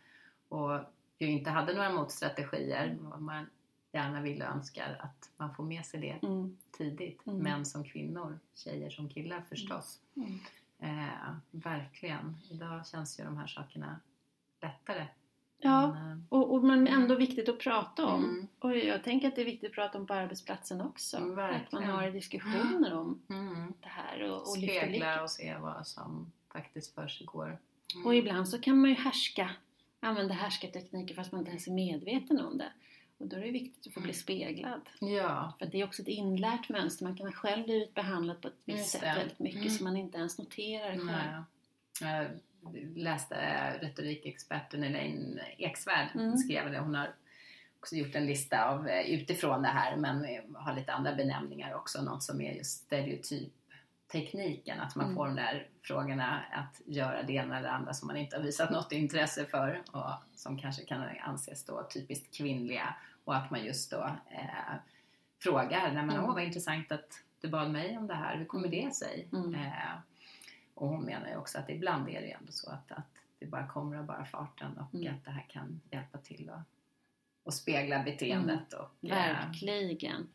[0.48, 0.80] och
[1.18, 3.46] ju inte hade några motstrategier, vad man
[3.92, 7.26] gärna vill och önskar att man får med sig det Mm, tidigt.
[7.26, 7.38] Mm.
[7.38, 10.00] Män som kvinnor, tjejer som killar förstås.
[10.16, 10.38] mm.
[10.80, 12.36] Eh, verkligen.
[12.50, 14.00] Idag känns ju de här sakerna
[14.60, 15.06] lättare.
[15.58, 18.24] Ja, Men, eh, och, och men ändå viktigt att prata om.
[18.24, 18.48] Mm.
[18.58, 21.16] Och jag tänker att det är viktigt att prata om på arbetsplatsen också.
[21.16, 23.72] Mm, att man har diskussioner om mm.
[23.80, 24.48] det här och, och.
[24.48, 27.58] Spegla och se vad som faktiskt försiggår.
[28.04, 29.50] Och ibland så kan man ju härska,
[30.00, 32.72] använda härskartekniker fast man inte ens är medveten om det.
[33.18, 34.80] Och då är det viktigt att få bli speglad.
[35.00, 37.04] Ja, För det är också ett inlärt mönster.
[37.04, 39.70] Man kan ha själv blivit behandlad på ett visst sätt väldigt mycket Mm.
[39.70, 41.42] som man inte ens noterar själv.
[42.00, 42.28] Nej.
[42.94, 43.34] Läste
[43.80, 46.36] retorikexperten Elaine Eksvärd Mm.
[46.36, 46.78] skrev det.
[46.78, 47.14] Hon har
[47.80, 51.74] också gjort en lista av, eh, utifrån det här men eh, har lite andra benämningar
[51.74, 52.02] också.
[52.02, 54.80] Något som är just stereotyptekniken.
[54.80, 55.16] Att man Mm.
[55.16, 58.42] får de där frågorna att göra det ena eller det andra som man inte har
[58.42, 62.94] visat något intresse för och som kanske kan anses då typiskt kvinnliga.
[63.24, 64.74] Och att man just då eh,
[65.42, 66.24] frågar, när man, Mm.
[66.28, 69.28] åh vad intressant att du bad mig om det här, hur kommer det sig?
[69.32, 69.54] Mm.
[69.54, 69.92] Eh,
[70.78, 73.04] och hon menar ju också att ibland är det ju ändå så att, att
[73.38, 75.14] det bara kommer av bara farten och Mm.
[75.14, 76.60] att det här kan hjälpa till att
[77.42, 78.72] och spegla beteendet.
[78.72, 80.28] Och, eh, Verkligen.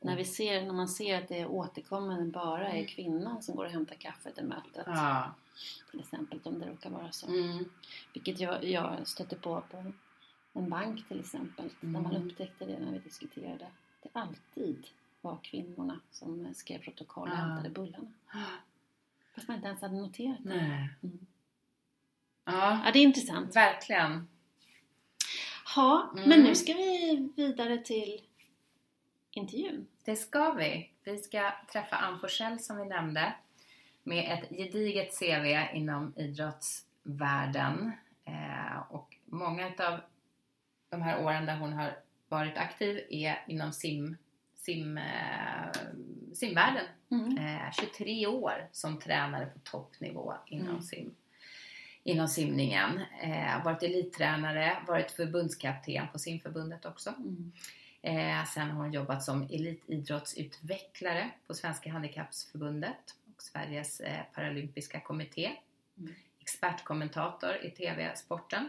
[0.00, 3.64] När, vi ser, när man ser att det är återkommande bara är kvinnan som går
[3.64, 4.82] och hämtar kaffet i mötet.
[4.86, 5.34] ja.
[5.90, 7.26] Till exempel om det råkar vara så.
[7.26, 7.64] Mm.
[8.14, 9.92] Vilket jag, jag stötte på på
[10.52, 11.70] en bank till exempel.
[11.80, 12.26] Där man Mm.
[12.28, 13.66] upptäckte det när vi diskuterade.
[14.02, 14.86] Det alltid
[15.20, 17.38] var kvinnorna som skrev protokoll och Ja.
[17.38, 18.12] hämtade bullarna.
[19.34, 20.48] Fast man inte ens hade noterat det.
[20.48, 20.88] Nej.
[21.02, 21.26] Mm.
[22.44, 23.56] Ja, Ja, det är intressant.
[23.56, 24.28] verkligen.
[25.76, 26.28] Ja, Mm.
[26.28, 28.20] men nu ska vi vidare till
[29.30, 29.86] intervjun.
[30.04, 30.90] Det ska vi.
[31.04, 33.34] Vi ska träffa Ann Forsell som vi nämnde
[34.02, 37.92] med ett gediget CV inom idrottsvärlden.
[38.24, 40.00] Eh, och många av
[40.88, 41.96] de här åren där hon har
[42.28, 44.16] varit aktiv är inom sim,
[44.56, 45.66] sim, eh,
[46.34, 46.84] simvärlden.
[47.10, 47.38] Mm.
[47.38, 50.82] Eh, 23 år som tränare på toppnivå inom, Mm.
[50.82, 51.14] sim,
[52.02, 53.00] inom simningen.
[53.22, 57.10] Eh, varit elittränare, varit förbundskapten på simförbundet också.
[57.10, 57.52] Mm.
[58.02, 65.50] Eh, sen har hon jobbat som elitidrottsutvecklare på Svenska Handikappsförbundet och Sveriges eh, Paralympiska kommitté.
[65.98, 66.14] Mm.
[66.40, 68.68] Expertkommentator i TV-sporten.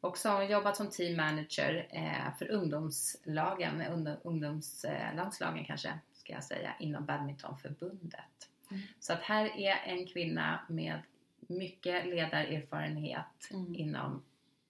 [0.00, 6.32] Och så har hon jobbat som team manager eh, för ungdomslagen, ungdom, ungdomslandslagen kanske, ska
[6.32, 8.50] jag säga, inom badmintonförbundet.
[8.70, 8.82] Mm.
[9.00, 11.00] Så att här är en kvinna med
[11.40, 13.74] mycket ledarerfarenhet Mm.
[13.74, 14.22] inom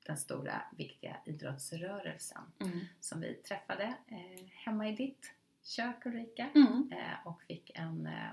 [0.07, 2.81] den stora viktiga idrottsrörelsen Mm.
[3.01, 6.93] som vi träffade eh, hemma i ditt kök Ulrika Mm.
[6.93, 8.31] eh, och fick en eh,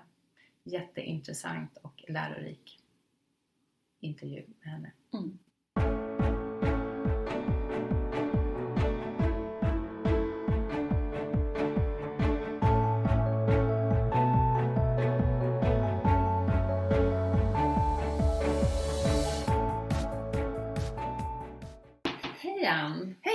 [0.64, 2.80] jätteintressant och lärorik
[4.00, 4.92] intervju med henne.
[5.14, 5.40] Mm.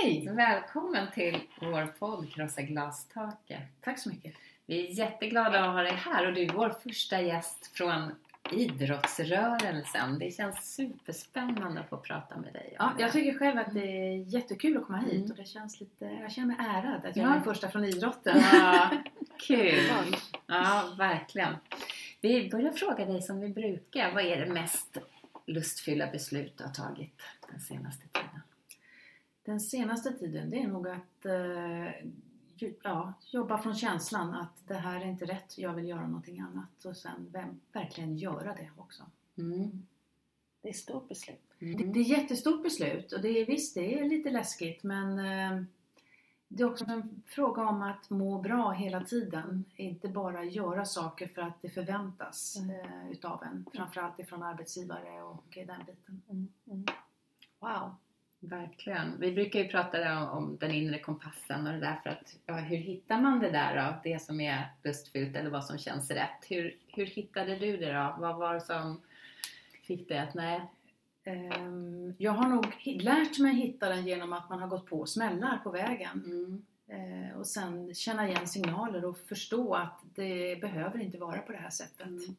[0.03, 0.29] Hej!
[0.31, 3.61] Välkommen till vår podd Krossa glastaket.
[3.81, 4.33] Tack så mycket.
[4.65, 8.15] Vi är jätteglada att ha dig här och du är vår första gäst från
[8.51, 10.19] idrottsrörelsen.
[10.19, 12.75] Det känns superspännande att få prata med dig.
[12.79, 15.31] Ja, jag tycker själv att det är jättekul att komma hit Mm.
[15.31, 17.29] och det känns lite, jag känner mig ärad att jag Ja.
[17.29, 18.41] är den första från idrotten.
[18.53, 18.89] Ja,
[19.47, 19.89] kul!
[20.47, 21.55] Ja, verkligen.
[22.21, 24.11] Vi börjar fråga dig som vi brukar.
[24.13, 24.97] Vad är det mest
[25.45, 28.03] lustfyllda beslut du har tagit den senaste?
[29.43, 32.07] Den senaste tiden, det är nog att eh,
[32.83, 36.85] ja, jobba från känslan att det här är inte rätt, jag vill göra någonting annat
[36.85, 39.03] och sen vem, verkligen göra det också.
[39.37, 39.85] Mm.
[40.61, 41.39] Det är ett stort beslut.
[41.59, 41.93] Det, Mm.
[41.93, 45.63] det är ett jättestort beslut och det är, visst, det är lite läskigt men eh,
[46.47, 49.65] det är också en fråga om att må bra hela tiden.
[49.75, 52.69] Inte bara göra saker för att det förväntas Mm.
[52.79, 53.65] eh, utav en.
[53.73, 56.21] Framförallt ifrån arbetsgivare och den biten.
[56.29, 56.85] Mm.
[57.59, 57.95] Wow.
[58.49, 59.19] Verkligen.
[59.19, 62.77] Vi brukar ju prata om den inre kompassen och det där för att ja, hur
[62.77, 64.09] hittar man det där då?
[64.09, 66.45] Det som är lustfyllt eller vad som känns rätt.
[66.49, 68.15] Hur, hur hittade du det då?
[68.19, 69.01] Vad var det som
[69.83, 70.61] fick dig att nej?
[71.25, 72.65] Ehm, Jag har nog
[73.01, 76.23] lärt mig hitta den genom att man har gått på smällar på vägen.
[76.25, 76.65] Mm.
[76.87, 81.57] Eh, Och sen känna igen signaler och förstå att det behöver inte vara på det
[81.57, 82.07] här sättet.
[82.07, 82.35] Mm.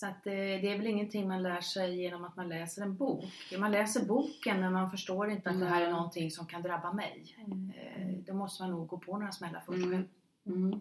[0.00, 2.96] Så att det, det är väl ingenting man lär sig genom att man läser en
[2.96, 3.24] bok.
[3.58, 5.96] Man läser boken men man förstår inte att det här är Mm.
[5.96, 7.36] någonting som kan drabba mig.
[7.76, 10.08] Eh, Då måste man nog gå på några smällar först Mm.
[10.46, 10.80] Mm.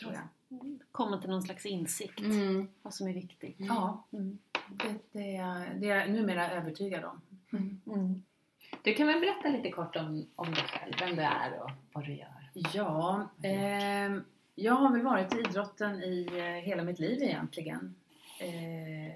[0.00, 0.22] tror jag.
[0.92, 2.20] Komma till någon slags insikt.
[2.20, 2.68] Mm.
[2.82, 3.56] Vad som är viktigt.
[3.58, 4.38] Ja, Mm.
[4.68, 7.20] det, det, är, det är jag numera övertygad om.
[7.86, 8.22] Mm.
[8.82, 12.04] Du kan väl berätta lite kort om, om dig själv, vem du är och vad
[12.04, 12.50] du gör?
[12.74, 17.94] Ja, ehm, jag har väl varit i idrotten i eh, hela mitt liv egentligen.
[18.40, 19.12] Eh,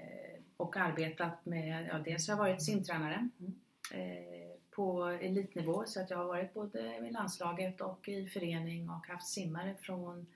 [0.57, 3.29] och arbetat med, ja dels har jag varit simtränare
[3.91, 9.07] eh, på elitnivå så att jag har varit både i landslaget och i förening och
[9.07, 10.27] haft simmare från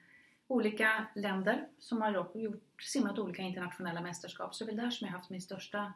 [0.48, 4.56] olika länder som har gjort, simmat olika internationella mästerskap.
[4.56, 5.94] Så det är väl där som jag har haft min största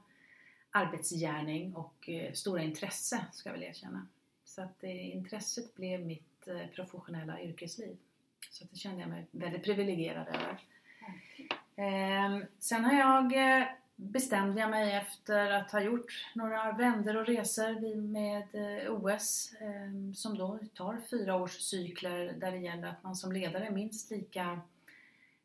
[0.72, 4.08] arbetsgärning och eh, stora intresse ska jag väl erkänna.
[4.46, 7.98] Så att eh, intresset blev mitt eh, professionella yrkesliv.
[8.50, 10.60] Så att det kände jag mig väldigt privilegierad över.
[11.76, 17.26] Eh, sen har jag eh, bestämde jag mig efter att ha gjort några vändor och
[17.26, 23.04] resor med eh, OS ehm, som då tar fyra års cykler där det gäller att
[23.04, 24.62] man som ledare är minst lika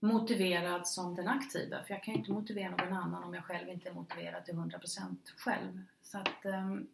[0.01, 1.83] motiverad som den aktiva.
[1.85, 4.55] För jag kan ju inte motivera någon annan om jag själv inte är motiverad till
[4.55, 5.83] 100% själv.
[6.03, 6.89] Så att ehm,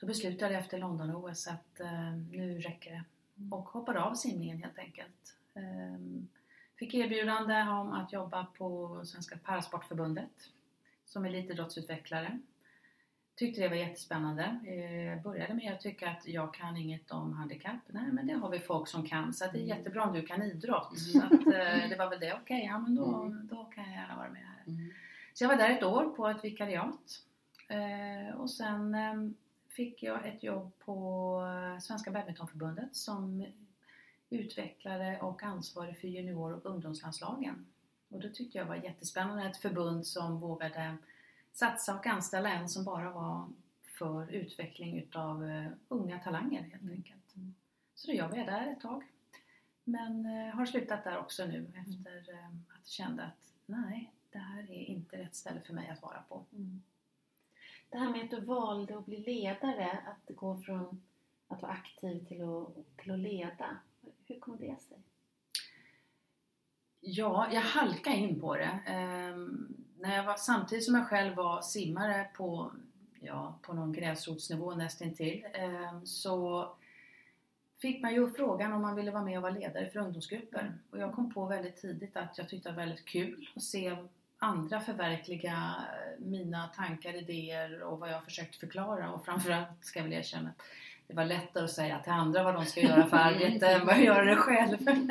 [0.00, 3.04] då beslutade jag efter London-OS att ehm, nu räcker det.
[3.50, 5.36] Och hoppade av simningen helt enkelt.
[6.84, 10.30] Fick erbjudande om att jobba på Svenska Parasportförbundet
[11.04, 12.38] som elitidrottsutvecklare.
[13.36, 14.42] Tyckte det var jättespännande.
[14.44, 17.80] Eh, började med att tycka att jag kan inget om handikapp.
[17.86, 20.42] Nej, men det har vi folk som kan så det är jättebra om du kan
[20.42, 20.98] idrott.
[20.98, 22.34] Så att, eh, det var väl det.
[22.42, 23.46] Okej, ja men då, Mm.
[23.50, 24.62] då kan jag gärna vara med här.
[24.66, 24.90] Mm.
[25.34, 27.20] Så jag var där ett år på ett vikariat.
[27.68, 29.14] Eh, och sen eh,
[29.68, 31.40] fick jag ett jobb på
[31.82, 33.46] Svenska Badmintonförbundet som
[34.30, 37.66] utvecklare och ansvarig för junior och ungdomslandslagen.
[38.08, 39.44] Och det tyckte jag var jättespännande.
[39.44, 40.96] Ett förbund som vågade
[41.52, 43.48] satsa och anställa en som bara var
[43.98, 47.34] för utveckling utav eh, unga talanger helt enkelt.
[47.94, 49.04] Så då jobbade jag där ett tag.
[49.84, 54.38] Men eh, har slutat där också nu efter eh, att jag kände att nej, det
[54.38, 56.44] här är inte rätt ställe för mig att vara på.
[56.52, 56.82] Mm.
[57.90, 61.02] Det här med att du valde att bli ledare, att gå från
[61.48, 63.76] att vara aktiv till att, till att leda.
[64.26, 64.98] Hur kom det sig?
[67.00, 68.78] Ja, jag halkade in på det.
[68.86, 72.72] Ehm, när jag var, samtidigt som jag själv var simmare på,
[73.20, 76.68] ja, på någon gräsrotsnivå nästintill ehm, så
[77.78, 80.78] fick man ju frågan om man ville vara med och vara ledare för ungdomsgrupper.
[80.90, 83.96] Och jag kom på väldigt tidigt att jag tyckte det var väldigt kul att se
[84.38, 85.74] andra förverkliga
[86.18, 89.12] mina tankar, idéer och vad jag försökt förklara.
[89.12, 90.50] Och framförallt ska jag väl erkänna
[91.06, 93.94] det var lättare att säga till andra vad de ska göra för arbete än vad
[93.96, 94.78] jag gör det själv.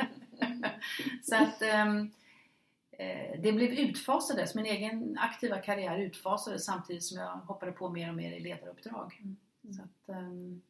[1.22, 2.10] Så att ehm,
[2.92, 8.08] eh, det blev utfasades, min egen aktiva karriär utfasades samtidigt som jag hoppade på mer
[8.08, 9.20] och mer i ledaruppdrag.
[9.76, 10.62] Så att, ehm,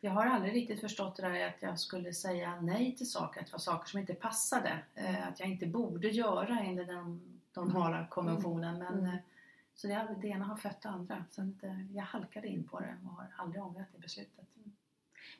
[0.00, 3.46] jag har aldrig riktigt förstått det där att jag skulle säga nej till saker, att
[3.46, 4.78] det var saker som inte passade.
[4.94, 7.20] Eh, att jag inte borde göra enligt den,
[7.54, 8.06] de Mm.
[8.08, 8.78] konventionen.
[8.78, 9.04] Men, Mm.
[9.04, 9.14] eh,
[9.74, 11.24] så det, det ena har fött det andra.
[11.30, 14.46] Så att, eh, jag halkade in på det och har aldrig ångrat det beslutet.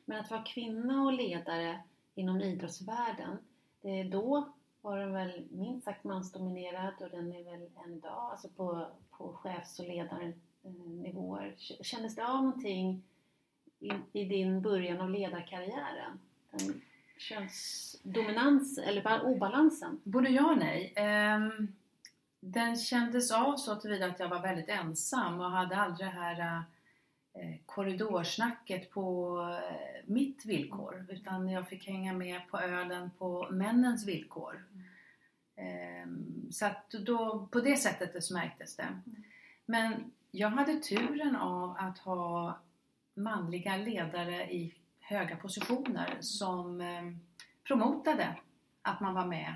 [0.05, 1.81] Men att vara kvinna och ledare
[2.15, 3.37] inom idrottsvärlden,
[3.81, 8.31] det är då var den väl minst sagt mansdominerad och den är väl än idag,
[8.31, 11.55] alltså på, på chefs och ledarnivåer.
[11.81, 13.03] Kändes det av någonting
[13.79, 16.19] i, i din början av ledarkarriären?
[16.51, 16.81] Den
[17.17, 20.01] könsdominans eller obalansen?
[20.03, 20.93] Både ja och nej.
[21.35, 21.75] Um
[22.45, 26.63] den kändes av så tillvida att jag var väldigt ensam och hade aldrig det här
[27.33, 31.05] eh, korridorsnacket på eh, mitt villkor.
[31.09, 34.65] Utan jag fick hänga med på ölen på männens villkor.
[35.55, 38.99] Ehm, så att då, på det sättet så märktes det.
[39.65, 42.59] Men jag hade turen av att ha
[43.13, 47.03] manliga ledare i höga positioner som eh,
[47.63, 48.35] promotade
[48.81, 49.55] att man var med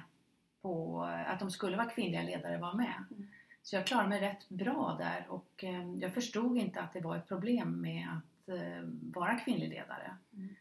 [0.61, 3.03] på, att de skulle vara kvinnliga ledare var med.
[3.11, 3.27] Mm.
[3.67, 7.17] Så jag klarade mig rätt bra där och eh, jag förstod inte att det var
[7.17, 8.81] ett problem med att eh,
[9.13, 10.17] vara kvinnlig ledare.
[10.33, 10.55] Mm.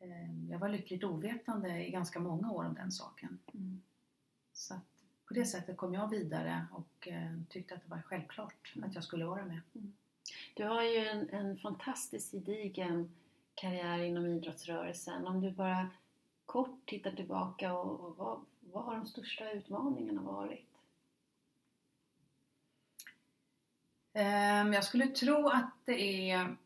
[0.00, 3.38] Eh, jag var lyckligt ovetande i ganska många år om den saken.
[3.54, 3.82] Mm.
[4.52, 7.08] Så att på det sättet kom jag vidare och
[7.48, 9.60] tyckte att det var självklart att jag skulle vara med.
[10.54, 13.14] Du har ju en, en fantastiskt gedigen
[13.54, 15.26] karriär inom idrottsrörelsen.
[15.26, 15.90] Om du bara
[16.46, 18.40] kort tittar tillbaka och, och vad,
[18.78, 20.66] vad har de största utmaningarna varit?
[24.12, 26.56] Ehm, Jag skulle tro att det är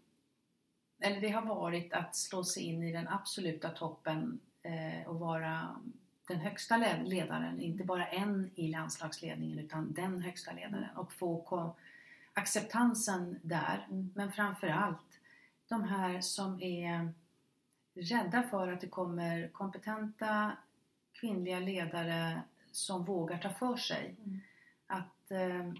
[1.00, 5.80] eller det har varit att slå sig in i den absoluta toppen eh, och vara
[6.28, 11.74] den högsta le- ledaren, inte bara en i landslagsledningen utan den högsta ledaren och få
[12.32, 13.86] acceptansen där.
[13.90, 14.10] Mm.
[14.14, 15.20] Men framförallt
[15.68, 17.12] de här som är
[17.94, 20.52] rädda för att det kommer kompetenta
[21.22, 24.16] kvinnliga ledare som vågar ta för sig.
[24.24, 24.40] Mm.
[24.86, 25.72] Att, eh,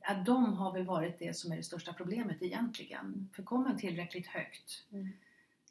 [0.00, 3.30] att de har väl varit det som är det största problemet egentligen.
[3.34, 5.08] För kommer man tillräckligt högt Mm.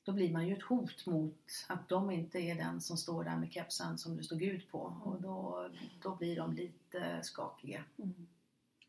[0.03, 3.35] då blir man ju ett hot mot att de inte är den som står där
[3.37, 5.69] med kepsen som det står Gud på och då,
[6.01, 7.83] då blir de lite skakiga.
[7.97, 8.27] Mm.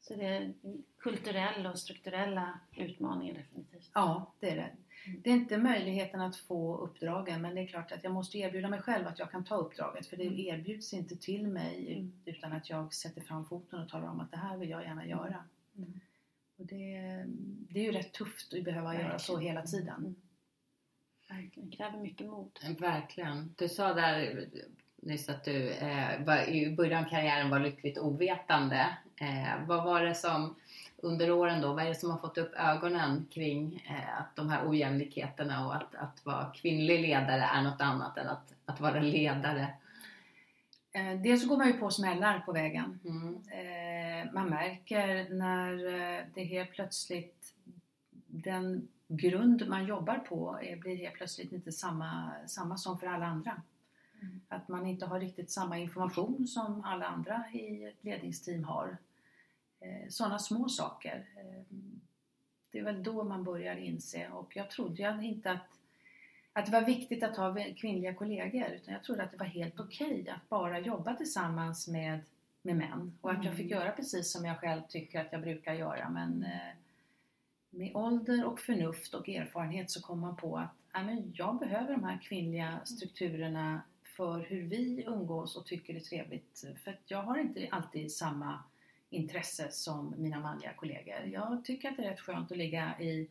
[0.09, 0.53] Så det är
[0.99, 3.90] kulturella och strukturella utmaningar definitivt.
[3.94, 4.71] Ja, det är det.
[5.07, 5.21] Mm.
[5.23, 8.68] Det är inte möjligheten att få uppdragen men det är klart att jag måste erbjuda
[8.68, 10.38] mig själv att jag kan ta uppdraget för det Mm.
[10.38, 12.12] erbjuds inte till mig Mm.
[12.25, 15.07] utan att jag sätter fram foten och talar om att det här vill jag gärna
[15.07, 15.44] göra.
[15.77, 16.01] Mm.
[16.57, 17.25] Och det,
[17.68, 19.57] det är ju rätt tufft att behöva göra så Verkligen.
[19.57, 20.16] hela tiden.
[21.29, 21.71] Verkligen.
[21.71, 22.51] Det kräver mycket mod.
[22.79, 23.55] Verkligen.
[23.59, 24.49] Du sa där
[24.97, 28.87] nyss att du eh, var, i början av karriären var lyckligt ovetande.
[29.21, 30.55] Eh, vad var det som
[30.97, 34.49] under åren då, vad är det som har fått upp ögonen kring eh, att de
[34.49, 39.01] här ojämlikheterna och att, att vara kvinnlig ledare är något annat än att, att vara
[39.01, 39.69] ledare?
[40.93, 43.01] Eh, Dels så går man ju på smällar på vägen.
[43.05, 43.35] Mm.
[43.35, 47.55] Eh, man märker när eh, det helt plötsligt
[48.27, 53.63] den grund man jobbar på blir helt plötsligt inte samma, samma som för alla andra.
[54.23, 54.41] Mm.
[54.49, 58.97] Att man inte har riktigt samma information som alla andra i ett ledningsteam har.
[59.81, 61.27] Eh, Sådana små saker.
[61.37, 61.77] Eh,
[62.71, 65.79] det är väl då man börjar inse och jag trodde ju inte att
[66.53, 69.81] att det var viktigt att ha kvinnliga kollegor utan jag trodde att det var helt
[69.81, 72.21] okej att bara jobba tillsammans med,
[72.62, 73.79] med män och att jag fick Mm.
[73.79, 76.75] göra precis som jag själv tycker att jag brukar göra men eh,
[77.71, 82.05] med ålder och förnuft och erfarenhet så kom man på att men jag behöver de
[82.05, 87.38] här kvinnliga strukturerna för hur vi umgås och tycker det är trevligt för jag har
[87.38, 88.64] inte alltid samma
[89.11, 91.21] intresse som mina manliga kollegor.
[91.33, 93.29] Jag tycker att det är rätt skönt att ligga i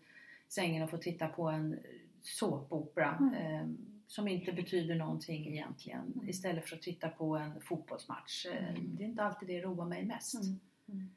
[0.47, 1.79] sängen och få titta på en
[2.21, 3.33] såpopera Mm.
[3.33, 3.67] eh,
[4.07, 6.29] som inte betyder någonting egentligen Mm.
[6.29, 8.45] istället för att titta på en fotbollsmatch.
[8.45, 8.95] Eh, Mm.
[8.95, 10.33] Det är inte alltid det roar mig mest.
[10.43, 10.59] Mm.
[10.87, 11.09] Mm.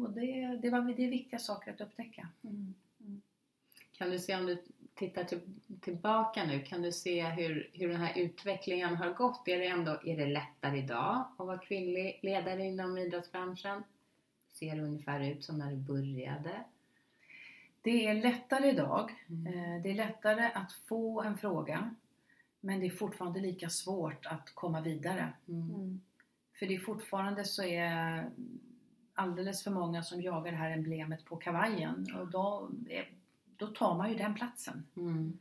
[0.00, 2.28] Eh, och det, det, var, det är viktiga saker att upptäcka.
[2.44, 2.74] Mm.
[3.92, 4.62] Kan du se om du
[5.00, 5.40] tittar till,
[5.80, 9.48] tillbaka nu, kan du se hur, hur den här utvecklingen har gått?
[9.48, 13.82] Är det, ändå, är det lättare idag att vara kvinnlig ledare inom idrottsbranschen?
[14.48, 16.64] Ser det ungefär ut som när du började?
[17.82, 19.10] Det är lättare idag.
[19.28, 19.46] Mm.
[19.46, 21.94] Eh, Det är lättare att få en fråga
[22.60, 25.32] men det är fortfarande lika svårt att komma vidare.
[25.48, 25.70] Mm.
[25.74, 26.00] Mm.
[26.58, 28.30] För det är fortfarande så är
[29.14, 33.08] alldeles för många som jagar det här emblemet på kavajen och då, är,
[33.60, 34.86] då tar man ju den platsen.
[34.96, 35.38] Mm.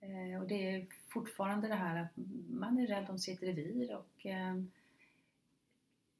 [0.00, 2.12] Eh, och det är fortfarande det här att
[2.50, 4.54] man är rädd om sitt revir och eh,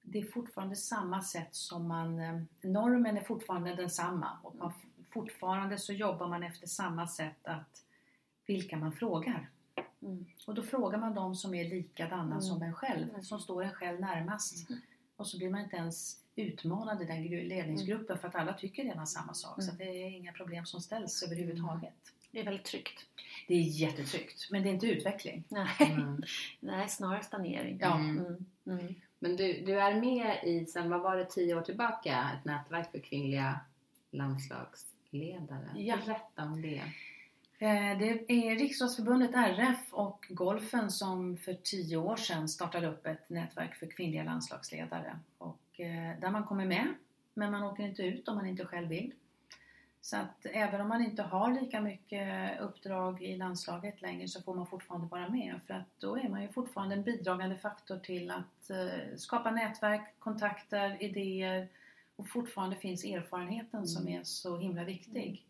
[0.03, 4.72] det är fortfarande samma sätt som man, eh, normen är fortfarande densamma och man,
[5.11, 7.85] fortfarande så jobbar man efter samma sätt att
[8.47, 9.49] vilka man frågar.
[10.03, 10.27] Mm.
[10.47, 12.41] Och då frågar man de som är likadana Mm.
[12.43, 13.22] som en själv, Mm.
[13.22, 14.70] som står en själv närmast.
[14.70, 14.81] Mm.
[15.16, 18.84] Och så blir man inte ens utmanad i den gru- ledningsgruppen för att alla tycker
[18.84, 19.62] redan samma sak.
[19.62, 19.72] Så Mm.
[19.72, 21.95] att det är inga problem som ställs överhuvudtaget.
[22.30, 23.07] Det är väldigt tryggt.
[23.49, 25.45] Det är jättetryggt, men det är inte utveckling.
[25.49, 26.22] Nej, Mm.
[26.61, 27.78] Nej snarare stagnering.
[27.80, 27.99] Ja.
[27.99, 28.18] Mm.
[28.18, 28.47] Mm.
[28.80, 28.95] Mm.
[29.18, 32.91] Men du, du är med i, sen vad var det, tio år tillbaka, ett nätverk
[32.93, 33.61] för kvinnliga
[34.11, 35.70] landslagsledare.
[35.76, 35.97] Ja.
[36.07, 36.82] Berätta om det.
[37.59, 43.30] Eh, Det är Riksidrottsförbundet RF och Golfen som för tio år sedan startade upp ett
[43.30, 45.18] nätverk för kvinnliga landslagsledare.
[45.39, 45.59] Och
[46.20, 46.95] där man kommer med,
[47.35, 49.12] men man åker inte ut om man inte själv vill.
[50.01, 54.55] Så att även om man inte har lika mycket uppdrag i landslaget längre så får
[54.55, 55.61] man fortfarande vara med.
[55.66, 60.14] För att då är man ju fortfarande en bidragande faktor till att eh, skapa nätverk,
[60.18, 61.68] kontakter, idéer
[62.16, 65.45] och fortfarande finns erfarenheten som är så himla viktig.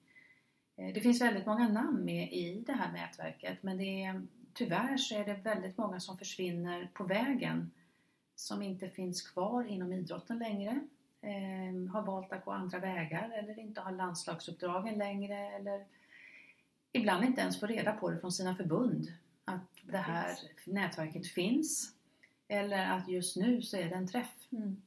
[0.76, 4.96] Eh, Det finns väldigt många namn med i det här nätverket men det är, tyvärr
[4.96, 7.70] så är det väldigt många som försvinner på vägen
[8.36, 10.80] som inte finns kvar inom idrotten längre.
[11.20, 15.86] Eh, har valt att gå andra vägar eller inte har landslagsuppdragen längre eller
[16.92, 19.12] ibland inte ens får reda på det från sina förbund
[19.44, 21.92] att det här nätverket finns.
[22.48, 24.82] Eller att just nu så är det en träff Mm.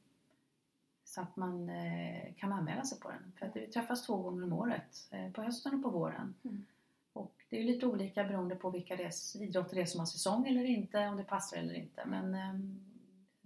[1.04, 3.32] så att man eh, kan anmäla sig på den.
[3.38, 6.34] För att vi träffas två gånger om året, eh, på hösten och på våren.
[6.44, 6.64] Mm.
[7.12, 10.46] Och det är lite olika beroende på vilka res- idrotter det är som har säsong
[10.48, 12.02] eller inte, om det passar eller inte.
[12.06, 12.80] Men ehm,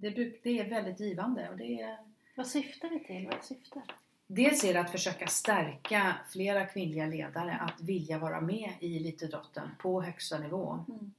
[0.05, 1.49] det, bruk- det är väldigt givande.
[1.51, 1.97] Och det är,
[2.35, 3.29] Vad syftar det till?
[3.33, 3.83] Vad syftar?
[4.27, 9.69] dels är det att försöka stärka flera kvinnliga ledare att vilja vara med i elitidrotten
[9.79, 10.85] på högsta nivå.
[10.89, 11.13] Mm.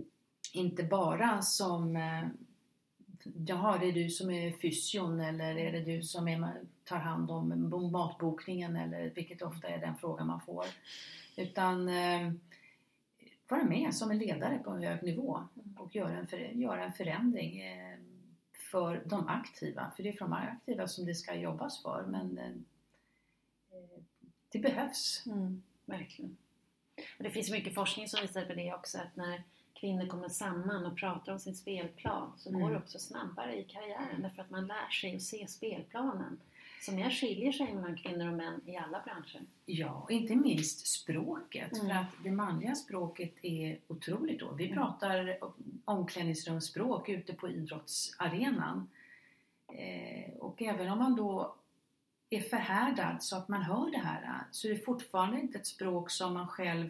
[0.53, 2.27] Inte bara som eh,
[3.47, 7.31] Jaha, det är du som är fysion eller är det du som är, tar hand
[7.31, 10.65] om matbokningen eller vilket ofta är den frågan man får.
[11.36, 12.31] Utan eh,
[13.47, 15.43] vara med som en ledare på en hög nivå
[15.77, 17.97] och göra en, för, göra en förändring eh,
[18.72, 19.91] för de aktiva.
[19.95, 23.99] För det är för de aktiva som det ska jobbas för men eh,
[24.51, 25.24] det behövs.
[25.26, 25.63] Mm.
[25.86, 26.38] Verkligen.
[27.18, 29.43] Och det finns mycket forskning som visar på det också att när
[29.74, 32.61] kvinnor kommer samman och pratar om sin spelplan så Mm.
[32.61, 36.39] går det också snabbare i karriären därför att man lär sig att se spelplanen
[36.86, 39.41] som är skiljer sig mellan kvinnor och män i alla branscher.
[39.65, 41.73] Ja, och inte minst språket.
[41.73, 41.88] Mm.
[41.88, 44.53] För att det manliga språket är otroligt då.
[44.53, 44.77] Vi Mm.
[44.77, 45.38] pratar
[45.86, 48.89] omklädningsrumsspråk ute på idrottsarenan.
[49.67, 51.55] Eh, och även om man då
[52.29, 56.09] är förhärdad så att man hör det här så är det fortfarande inte ett språk
[56.11, 56.89] som man själv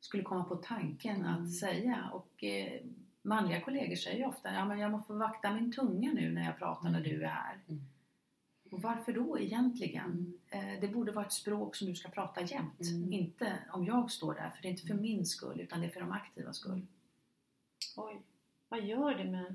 [0.00, 1.44] skulle komma på tanken Mm.
[1.44, 2.10] att säga.
[2.12, 2.80] Och eh,
[3.22, 6.58] manliga kollegor säger ju ofta ja, men jag måste vakta min tunga nu när jag
[6.58, 7.58] pratar när du är här.
[7.68, 7.82] Mm.
[8.72, 10.04] Och varför då egentligen?
[10.50, 10.74] Mm.
[10.74, 12.80] Eh, Det borde vara ett språk som du ska prata jämt.
[12.80, 13.12] Mm.
[13.12, 15.90] Inte om jag står där, för det är inte för min skull utan det är
[15.90, 16.86] för de aktivas skull.
[17.96, 18.22] Oj,
[18.68, 19.54] vad gör det med,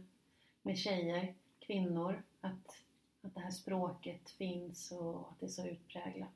[0.62, 2.76] med tjejer, kvinnor, att,
[3.22, 6.30] att det här språket finns och att det är så utpräglat?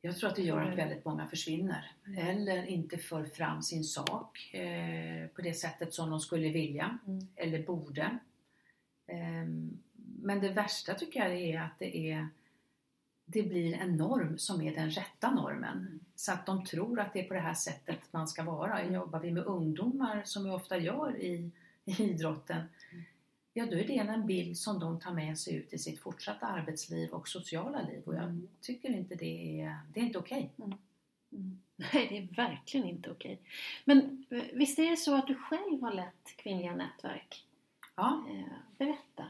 [0.00, 0.76] Jag tror att det gör att Mm.
[0.76, 6.20] väldigt många försvinner eller inte för fram sin sak eh, på det sättet som de
[6.20, 7.26] skulle vilja Mm.
[7.36, 8.18] eller borde.
[9.06, 9.82] Ehm,
[10.22, 12.28] Men det värsta tycker jag är att det är
[13.24, 16.00] det blir en norm som är den rätta normen.
[16.14, 18.84] Så att de tror att det är på det här sättet man ska vara.
[18.84, 21.50] Jobbar vi med ungdomar som vi ofta gör i,
[21.84, 22.62] i idrotten,
[23.52, 26.46] ja då är det en bild som de tar med sig ut i sitt fortsatta
[26.46, 28.02] arbetsliv och sociala liv.
[28.06, 28.48] Och jag Mm.
[28.60, 30.50] tycker inte det är, det är inte okej.
[30.58, 30.78] Mm.
[31.76, 33.38] Nej, det är verkligen inte okej.
[33.84, 37.46] Men eh, visst är det så att du själv har lett kvinnliga nätverk?
[37.94, 38.24] Ja.
[38.30, 39.24] Eh, berätta.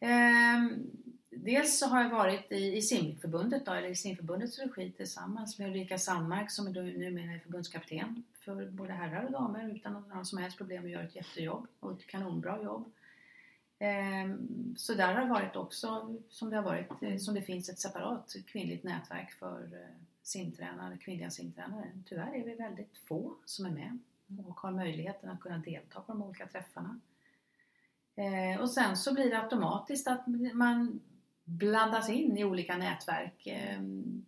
[0.00, 0.90] Ehm,
[1.30, 5.68] dels så har jag varit i, i simförbundet då, eller i simförbundets regi tillsammans med
[5.68, 10.24] Ulrika Sandmark som är då numera är förbundskapten för både herrar och damer utan några
[10.24, 12.92] som helst problem och gör ett jättejobb och ett kanonbra jobb.
[13.78, 17.68] Ehm, så där har det varit också som det har varit, eh, som det finns
[17.68, 21.90] ett separat kvinnligt nätverk för eh, simtränare, kvinnliga simtränare.
[22.06, 23.98] Tyvärr är vi väldigt få som är med
[24.46, 27.00] och har möjligheten att kunna delta på de olika träffarna.
[28.18, 31.00] Eh, och sen så blir det automatiskt att man
[31.44, 33.80] blandas in i olika nätverk eh,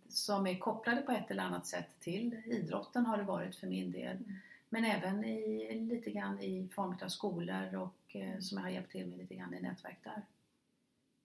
[0.09, 3.91] som är kopplade på ett eller annat sätt till idrotten har det varit för min
[3.91, 4.17] del.
[4.17, 4.35] Mm.
[4.69, 8.91] Men även i, lite grann i form av skolor och eh, som jag har hjälpt
[8.91, 10.21] till med lite grann i nätverk där.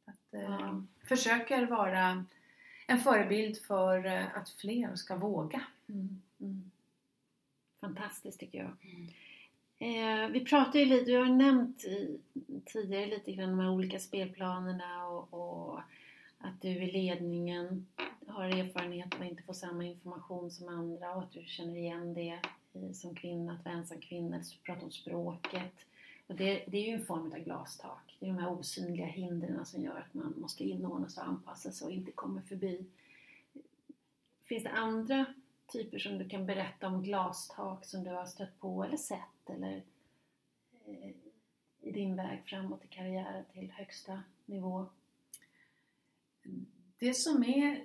[0.05, 0.83] Att, eh, Ja.
[1.09, 2.25] Försöker vara
[2.87, 5.63] en förebild för eh, att fler ska våga.
[5.89, 6.23] Mm.
[6.41, 6.71] Mm.
[7.81, 8.73] Fantastiskt tycker jag.
[9.79, 12.19] Eh, vi pratade ju lite, du har nämnt i,
[12.65, 15.81] tidigare lite grann de här olika spelplanerna och, och
[16.39, 17.87] att du i ledningen.
[18.27, 22.15] har erfarenhet av att inte få samma information som andra och att du känner igen
[22.15, 22.41] det
[22.73, 25.87] i, som kvinna, att vara ensam kvinna, att prata om språket.
[26.27, 28.17] Och det, det är ju en form av glastak.
[28.21, 31.71] Det är de här osynliga hindren som gör att man måste inordna sig och anpassa
[31.71, 32.87] sig och inte kommer förbi.
[34.45, 35.27] Finns det andra
[35.69, 39.83] typer som du kan berätta om glastak som du har stött på eller sett eller
[40.87, 41.11] eh,
[41.81, 44.87] i din väg framåt i karriären till högsta nivå?
[46.99, 47.85] Det som är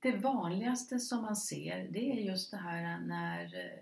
[0.00, 3.78] det vanligaste som man ser det är just det här när eh,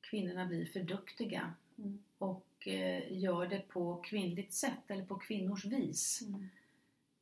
[0.00, 2.02] kvinnorna blir för duktiga Mm.
[2.18, 6.22] och eh, gör det på kvinnligt sätt eller på kvinnors vis.
[6.22, 6.48] Mm.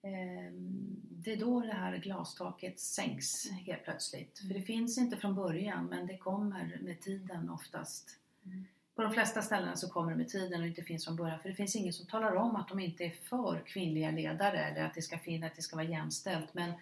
[0.02, 4.38] Ehm, Det är då det här glastaket sänks helt plötsligt.
[4.38, 8.18] För det finns inte från början men det kommer med tiden oftast.
[8.44, 8.64] Mm.
[8.94, 11.40] På de flesta ställen så kommer det med tiden och inte finns från början.
[11.40, 14.84] För det finns ingen som talar om att de inte är för kvinnliga ledare eller
[14.84, 16.54] att det ska finnas, att det ska vara jämställt.
[16.54, 16.72] Men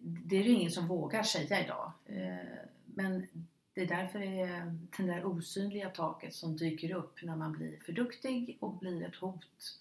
[0.00, 1.92] det är det ingen som vågar säga idag.
[2.06, 2.36] Eh,
[2.84, 3.26] Men
[3.74, 7.76] det är därför det är det där osynliga taket som dyker upp när man blir
[7.86, 9.80] för duktig och blir ett hot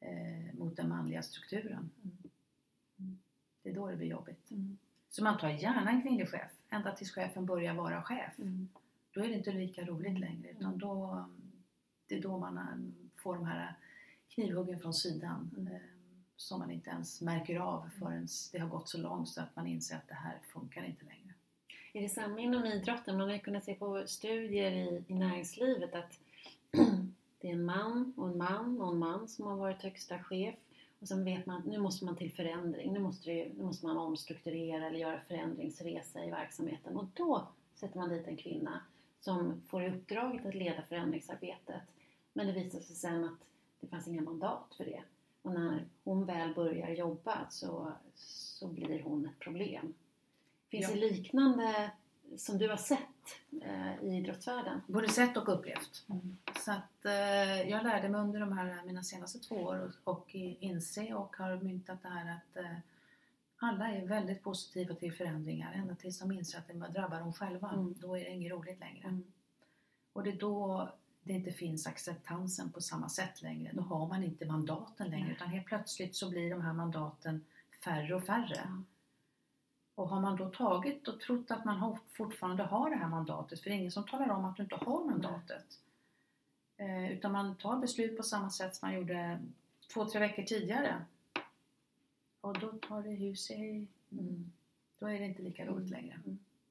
[0.00, 1.90] eh, mot den manliga strukturen.
[2.98, 3.18] Mm.
[3.62, 4.50] Det är då det blir jobbigt.
[4.50, 4.78] Mm.
[5.10, 8.38] Så man tar gärna en kvinnlig chef, ända tills chefen börjar vara chef.
[8.38, 8.68] Mm.
[9.10, 11.24] Då är det inte lika roligt längre utan då,
[12.06, 13.74] det är då man får de här
[14.28, 15.74] knivhuggen från sidan Mm.
[15.74, 15.80] eh,
[16.36, 19.66] som man inte ens märker av förrän det har gått så långt så att man
[19.66, 21.34] inser att det här funkar inte längre.
[21.92, 23.16] Är det samma inom idrotten?
[23.16, 26.18] Man har ju kunnat se på studier i, i näringslivet att
[27.40, 30.54] det är en man och en man och en man som har varit högsta chef
[31.00, 32.92] och sen vet man att nu måste man till förändring.
[32.92, 37.98] Nu måste, det, nu måste man omstrukturera eller göra förändringsresa i verksamheten och då sätter
[37.98, 38.80] man dit en kvinna
[39.20, 41.82] som får i uppdraget att leda förändringsarbetet.
[42.32, 43.38] Men det visar sig sen att
[43.80, 45.02] det fanns inga mandat för det.
[45.42, 49.94] Och när hon väl börjar jobba så, så blir hon ett problem.
[50.70, 50.94] Finns Ja.
[50.94, 51.90] det liknande
[52.36, 52.98] som du har sett
[53.62, 54.80] eh, i idrottsvärlden?
[54.86, 56.04] Både sett och upplevt.
[56.08, 56.36] Mm.
[56.64, 60.34] Så att eh, jag lärde mig under de här mina senaste två år och, och
[60.34, 62.78] inse och har myntat det här att eh,
[63.56, 67.70] alla är väldigt positiva till förändringar ända tills de inser att det drabbar dem själva.
[67.70, 67.94] Mm.
[67.98, 69.08] Då är det inget roligt längre.
[69.08, 69.24] Mm.
[70.12, 70.88] Och det är då
[71.22, 73.70] det inte finns acceptansen på samma sätt längre.
[73.72, 77.44] Då har man inte mandaten längre utan helt plötsligt så blir de här mandaten
[77.84, 78.60] färre och färre.
[79.98, 83.60] Och har man då tagit och trott att man har, fortfarande har det här mandatet,
[83.60, 85.64] för det är ingen som talar om att du inte har mandatet.
[86.76, 89.40] Eh, utan man tar beslut på samma sätt som man gjorde
[89.92, 91.04] två, tre veckor tidigare.
[92.40, 93.86] Och då tar det hus i...
[94.12, 94.52] Mm.
[94.98, 96.20] Då är det inte lika roligt längre.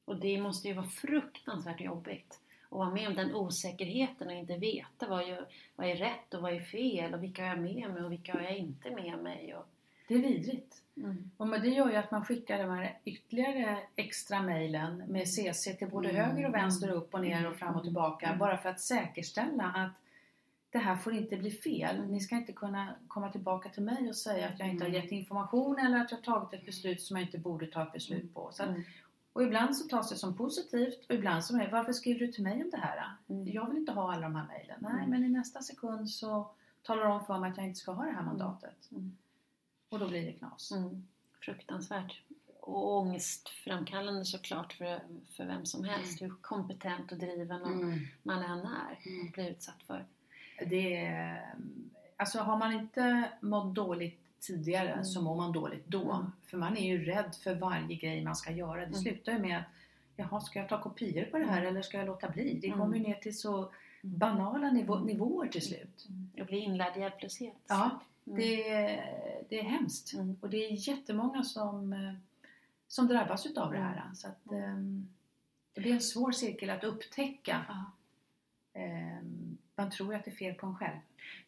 [0.06, 4.58] Och det måste ju vara fruktansvärt jobbigt att vara med om den osäkerheten och inte
[4.58, 5.38] veta vad, ju,
[5.76, 8.34] vad är rätt och vad är fel och vilka har jag med mig och vilka
[8.34, 9.56] har jag inte med mig.
[9.56, 9.66] Och,
[10.08, 10.84] Det är vidrigt.
[10.98, 11.32] mm.
[11.38, 15.88] Och det gör ju att man skickar de här ytterligare extra mejlen med CC till
[15.90, 16.22] både Mm.
[16.26, 18.26] höger och vänster, upp och ner och fram och tillbaka.
[18.26, 18.40] Mm.
[18.40, 19.92] Bara för att säkerställa att
[20.70, 22.08] det här får inte bli fel.
[22.08, 25.02] Ni ska inte kunna komma tillbaka till mig och säga att jag inte har Mm.
[25.02, 27.94] gett information eller att jag har tagit ett beslut som jag inte borde ta ett
[27.94, 28.48] beslut på.
[28.48, 28.84] Att, Mm.
[29.34, 32.44] och ibland så tas det som positivt och ibland som är varför skriver du till
[32.44, 33.04] mig om det här?
[33.30, 33.48] Mm.
[33.48, 34.78] Jag vill inte ha alla de här mejlen.
[34.82, 35.10] Nej, Mm.
[35.10, 36.50] men i nästa sekund så
[36.84, 38.90] talar de om för mig att jag inte ska ha det här mandatet.
[39.90, 39.94] Mm.
[39.94, 40.72] Och då blir det knas.
[40.72, 41.08] Mm.
[41.42, 42.22] Fruktansvärt.
[42.60, 45.00] Och ångestframkallande såklart för,
[45.36, 46.22] för vem som helst.
[46.22, 48.00] Hur kompetent och driven och Mm.
[48.24, 50.06] man än är och blir utsatt för.
[50.70, 51.56] Det är,
[52.18, 55.06] alltså har man inte mått dåligt tidigare Mm.
[55.06, 56.12] så mår man dåligt då.
[56.12, 56.32] Mm.
[56.46, 58.76] För man är ju rädd för varje grej man ska göra.
[58.80, 59.00] Det Mm.
[59.00, 59.64] slutar ju med att
[60.20, 62.60] Jaha, ska jag ta kopior på det här eller ska jag låta bli?
[62.62, 62.80] Det Mm.
[62.80, 63.72] kommer ju ner till så
[64.02, 66.08] banala nivå, nivåer till slut.
[66.36, 67.54] Jag blir inlärd i hjälplöshet.
[67.68, 68.40] Ja, Mm.
[68.40, 70.14] det, är- det är hemskt.
[70.14, 70.38] Mm.
[70.42, 72.14] Och det är jättemånga som, eh,
[72.88, 74.12] som drabbas utav det här.
[74.14, 75.08] Så att, ehm,
[75.74, 77.66] det blir en svår cirkel att upptäcka.
[78.74, 80.98] Ehm, Man tror att det är fel på en själv.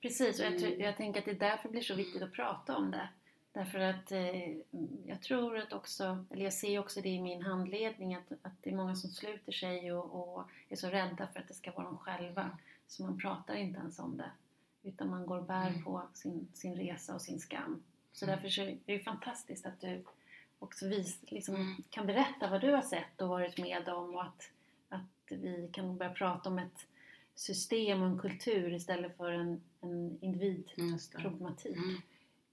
[0.01, 0.79] Precis, och jag, Mm.
[0.81, 3.09] jag tänker att det är därför det blir så viktigt att prata om det.
[3.51, 4.49] Därför att eh,
[5.05, 8.69] jag tror att också, eller jag ser också det i min handledning, att, att det
[8.69, 11.85] är många som sluter sig och, och är så rädda för att det ska vara
[11.85, 12.57] de själva.
[12.87, 14.31] Så man pratar inte ens om det.
[14.83, 15.83] Utan man går och bär Mm.
[15.83, 17.83] på sin, sin resa och sin skam.
[18.13, 18.35] Så Mm.
[18.35, 20.03] därför så är det fantastiskt att du
[20.59, 21.83] också vis, liksom, Mm.
[21.89, 24.51] kan berätta vad du har sett och varit med om och att,
[24.89, 26.85] att vi kan börja prata om ett
[27.35, 31.77] system och en kultur istället för en, en individproblematik.
[31.77, 32.01] Mm.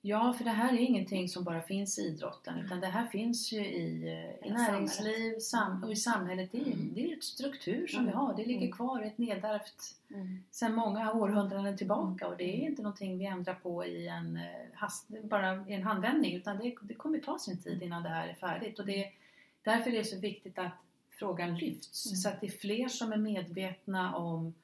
[0.07, 3.53] Ja, för det här är ingenting som bara finns i idrotten utan det här finns
[3.53, 4.09] ju i,
[4.43, 6.53] eh, i näringsliv sam och i samhället.
[6.53, 6.91] Det är, Mm.
[6.95, 8.11] det är ett struktur som Mm.
[8.11, 8.35] vi har.
[8.37, 8.73] Det ligger Mm.
[8.73, 10.45] kvar ett nedärvt Mm.
[10.51, 12.67] sedan många århundraden tillbaka och det är Mm.
[12.67, 14.43] inte någonting vi ändrar på i en, eh,
[14.75, 18.29] hast, bara i en handvändning utan det, det kommer ta sin tid innan det här
[18.29, 18.79] är färdigt.
[18.79, 19.13] Och det,
[19.63, 20.73] därför är det så viktigt att
[21.11, 22.17] frågan lyfts Mm.
[22.17, 24.55] så att det är fler som är medvetna om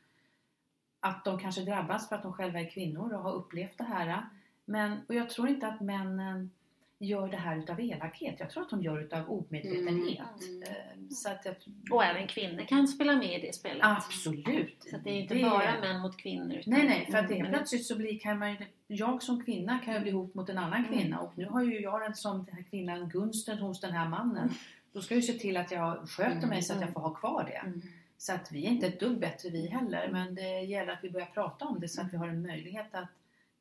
[1.00, 4.24] att de kanske drabbas för att de själva är kvinnor och har upplevt det här.
[4.64, 6.50] Men, och jag tror inte att männen
[6.98, 8.34] gör det här utav elakhet.
[8.38, 10.20] Jag tror att de gör det utav omedvetenhet.
[10.48, 10.62] Mm.
[10.62, 11.54] Eh, Så att jag,
[11.90, 13.80] Och även kvinnor kan spela med i det spelet.
[13.84, 14.76] absolut!
[14.90, 16.54] Så att det är inte Det- bara män mot kvinnor.
[16.56, 18.56] Utan, Nej, nej, för att Mm, men- plötsligt så blir, kan man
[18.86, 20.92] jag som kvinna kan ju bli ihop mot en annan Mm.
[20.98, 24.08] kvinna och nu har ju jag den som den här kvinnan gunsten hos den här
[24.08, 24.50] mannen.
[24.92, 27.10] Då ska jag ju se till att jag sköter mig så att jag får ha
[27.14, 27.56] kvar det.
[27.66, 27.82] Mm.
[28.18, 31.10] Så att vi är inte ett dugg bättre vi heller men det gäller att vi
[31.10, 33.08] börjar prata om det så att vi har en möjlighet att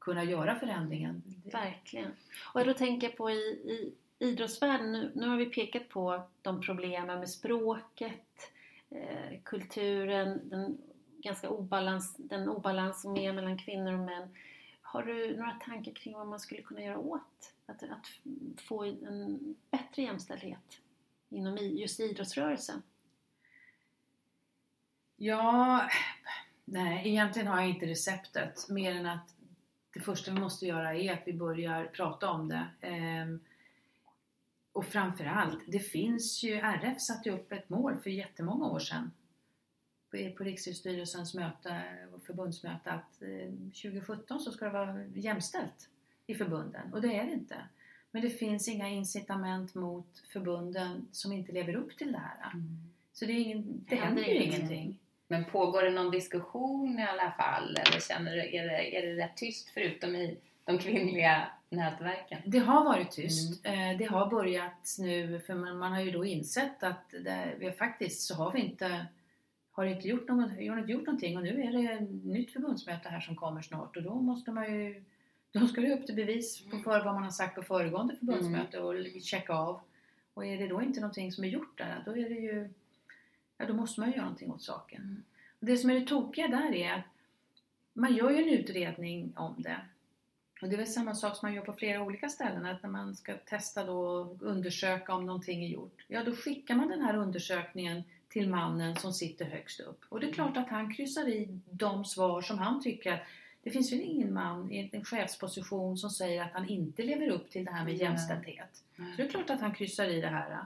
[0.01, 1.23] kunna göra förändringen.
[1.51, 2.11] Verkligen.
[2.53, 6.61] Och då tänker jag på i, i idrottsvärlden, nu, nu har vi pekat på de
[6.61, 8.51] problemen med språket,
[8.89, 10.77] eh, kulturen, den
[11.17, 14.35] ganska obalans, den obalans som är mellan kvinnor och män.
[14.81, 18.07] Har du några tankar kring vad man skulle kunna göra åt att, att
[18.61, 20.79] få en bättre jämställdhet
[21.29, 22.81] inom just idrottsrörelsen?
[25.15, 25.89] Ja,
[26.65, 29.35] nej egentligen har jag inte receptet mer än att
[29.93, 32.67] det första vi måste göra är att vi börjar prata om det.
[32.81, 33.39] Ehm,
[34.71, 39.11] och framförallt, det finns ju, RF satte upp ett mål för jättemånga år sedan
[40.11, 41.81] på, Riksidrottsstyrelsens möte
[42.13, 45.89] och förbundsmöte att eh, 2017 så ska det vara jämställt
[46.27, 47.55] i förbunden och det är det inte.
[48.11, 52.51] Men det finns inga incitament mot förbunden som inte lever upp till det här.
[53.13, 54.99] Så det, är ingen, det Händer händer ju ingenting.
[55.31, 57.77] Men pågår det någon diskussion i alla fall?
[57.77, 62.41] Eller känner du, är det, är det rätt tyst förutom i de kvinnliga nätverken?
[62.45, 63.65] Det har varit tyst.
[63.65, 67.71] Eh, Det har börjat nu, för man, man har ju då insett att det, vi
[67.71, 69.05] faktiskt så har vi inte
[69.71, 73.09] har inte gjort, något, har inte gjort någonting och nu är det ett nytt förbundsmöte
[73.09, 75.03] här som kommer snart och då måste man ju
[75.51, 78.79] då ska det upp till bevis på för vad man har sagt på föregående förbundsmöte
[78.79, 79.81] och checka av.
[80.33, 82.69] Och är det då inte någonting som är gjort där, då är det ju
[83.61, 85.01] ja, då måste man ju göra någonting åt saken.
[85.01, 85.23] Mm.
[85.59, 87.05] Det som är det tokiga där är att
[87.93, 89.81] man gör ju en utredning om det
[90.61, 92.89] och det är väl samma sak som man gör på flera olika ställen, att när
[92.89, 96.05] man ska testa då och undersöka om någonting är gjort.
[96.07, 100.05] Ja, då skickar man den här undersökningen till mannen som sitter högst upp.
[100.09, 103.19] Och det är klart att han kryssar i de svar som han tycker att
[103.63, 107.49] det finns väl ingen man i en chefsposition som säger att han inte lever upp
[107.49, 108.03] till det här med Nej.
[108.03, 108.83] jämställdhet.
[108.95, 110.57] Så det är klart att han kryssar i det här.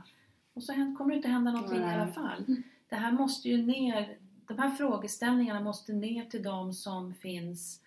[0.53, 1.95] Och så kommer det inte hända någonting i Nej.
[1.95, 2.45] alla fall.
[2.89, 4.17] Det här måste ju ner,
[4.47, 7.81] de här frågeställningarna måste ner till de som finns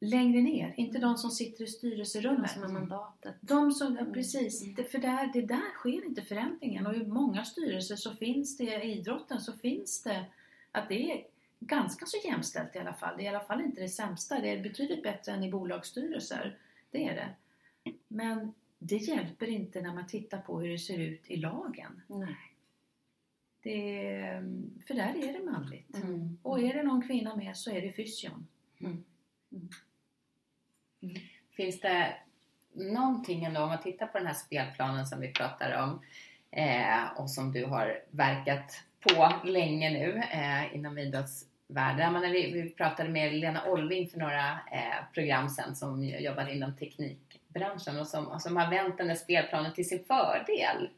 [0.00, 2.50] längre ner, inte de som sitter i De styrelserummet.
[2.50, 3.34] som har mandatet.
[3.40, 4.12] De som, ja, Mm.
[4.12, 4.74] precis, Mm.
[4.74, 8.64] det, för där, det där sker inte förändringen och i många styrelser så finns det,
[8.84, 10.24] i idrotten så finns det
[10.72, 11.24] att det är
[11.60, 13.14] ganska så jämställt i alla fall.
[13.16, 16.56] Det är i alla fall inte det sämsta, det är betydligt bättre än i bolagsstyrelser.
[16.90, 17.28] Det är det.
[18.08, 22.02] Men det hjälper inte när man tittar på hur det ser ut i lagen.
[22.06, 22.36] Nej.
[23.62, 24.42] Det är,
[24.86, 25.94] för där är det manligt.
[25.94, 26.38] Mm.
[26.42, 28.46] Och är det någon kvinna med så är det fysion.
[31.56, 32.14] Finns det
[32.72, 36.02] någonting ändå, om man tittar på den här spelplanen som vi pratar om
[36.50, 42.12] eh, och som du har verkat på länge nu eh, inom idrottsvärlden.
[42.12, 46.48] Men när vi, vi pratade med Lena Olving för några eh, program sedan som jobbar
[46.48, 50.88] inom teknikbranschen och som, och som har vänt den här spelplanen till sin fördel.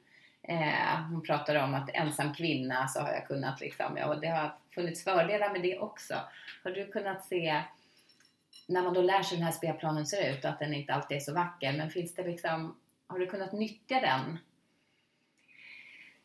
[0.43, 4.29] Eh, hon pratade om att ensam kvinna så har jag kunnat liksom, ja, och det
[4.29, 6.15] har funnits fördelar med det också.
[6.65, 7.63] Har du kunnat se
[8.69, 10.95] när man då lär sig hur den här spelplanen ser ut och att den inte
[10.95, 12.77] alltid är så vacker, men finns det liksom,
[13.07, 14.39] har du kunnat nyttja den?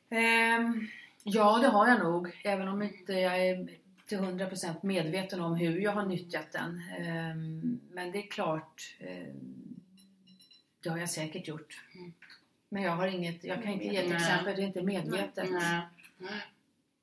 [0.10, 0.88] Ehm,
[1.24, 2.42] ja, det har jag nog.
[2.44, 3.68] Även om inte jag är
[4.06, 6.82] till 100% medveten om hur jag har nyttjat den.
[7.00, 9.76] Ehm, men det är klart, ehm,
[10.84, 11.82] det har jag säkert gjort.
[11.96, 12.14] Mm.
[12.70, 15.82] Men jag har inget, jag kan inte ge ett exempel, det är inte medvetet Nej.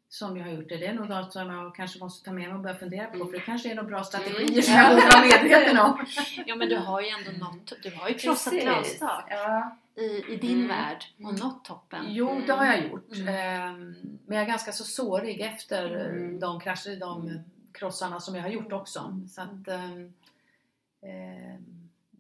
[0.09, 0.77] som jag har gjort det.
[0.77, 3.15] Det är nog något som jag kanske måste ta med mig och börja fundera på.
[3.15, 3.27] Mm.
[3.27, 4.05] För det kanske är några bra Mm.
[4.05, 6.07] strategier som jag borde vara medveten om.
[6.47, 9.77] Ja men du har ju ändå nått, du har ju krossat glastak Ja.
[9.95, 10.69] i, i din Mm.
[10.69, 11.35] värld och Mm.
[11.37, 12.05] nått toppen.
[12.09, 13.13] Jo, det har jag gjort.
[13.17, 13.29] Mm.
[13.35, 13.95] Ehm,
[14.27, 16.41] Men jag är ganska så sårig efter eh, Mm.
[16.41, 17.39] de krascher, de Mm.
[17.73, 18.99] krossarna som jag har gjort också.
[19.01, 19.29] Mm.
[19.29, 20.13] Så att, ehm,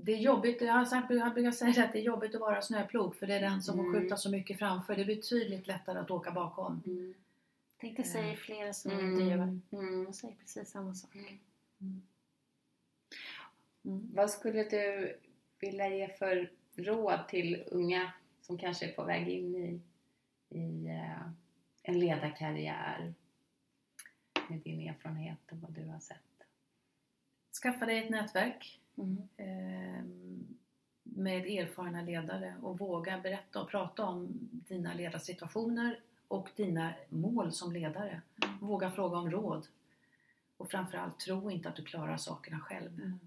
[0.05, 2.63] det är jobbigt, jag har sagt, jag brukar säga att det är jobbigt att vara
[2.63, 4.01] snöplog för det är den som får Mm.
[4.01, 4.97] skjuta så mycket framför.
[4.97, 6.83] Det är betydligt lättare att åka bakom.
[6.87, 7.15] Mm.
[7.81, 9.13] Tänkte säga flera som Mm.
[9.13, 9.61] intervjuar.
[9.73, 10.05] Mm.
[10.05, 11.15] De säger precis samma sak.
[11.15, 12.03] Mm.
[13.85, 14.11] Mm.
[14.15, 15.17] Vad skulle du
[15.61, 19.81] vilja ge för råd till unga som kanske är på väg in i,
[20.59, 21.29] i eh,
[21.83, 23.15] en ledarkarriär
[24.49, 26.19] med din erfarenhet och vad du har sett?
[27.63, 29.19] Skaffa dig ett nätverk Mm.
[29.37, 30.05] eh,
[31.03, 37.73] med erfarna ledare och våga berätta och prata om dina ledarsituationer och dina mål som
[37.73, 38.23] ledare.
[38.45, 38.59] Mm.
[38.59, 39.67] Våga fråga om råd.
[40.57, 43.01] Och framförallt, tro inte att du klarar sakerna själv.
[43.01, 43.19] Mm.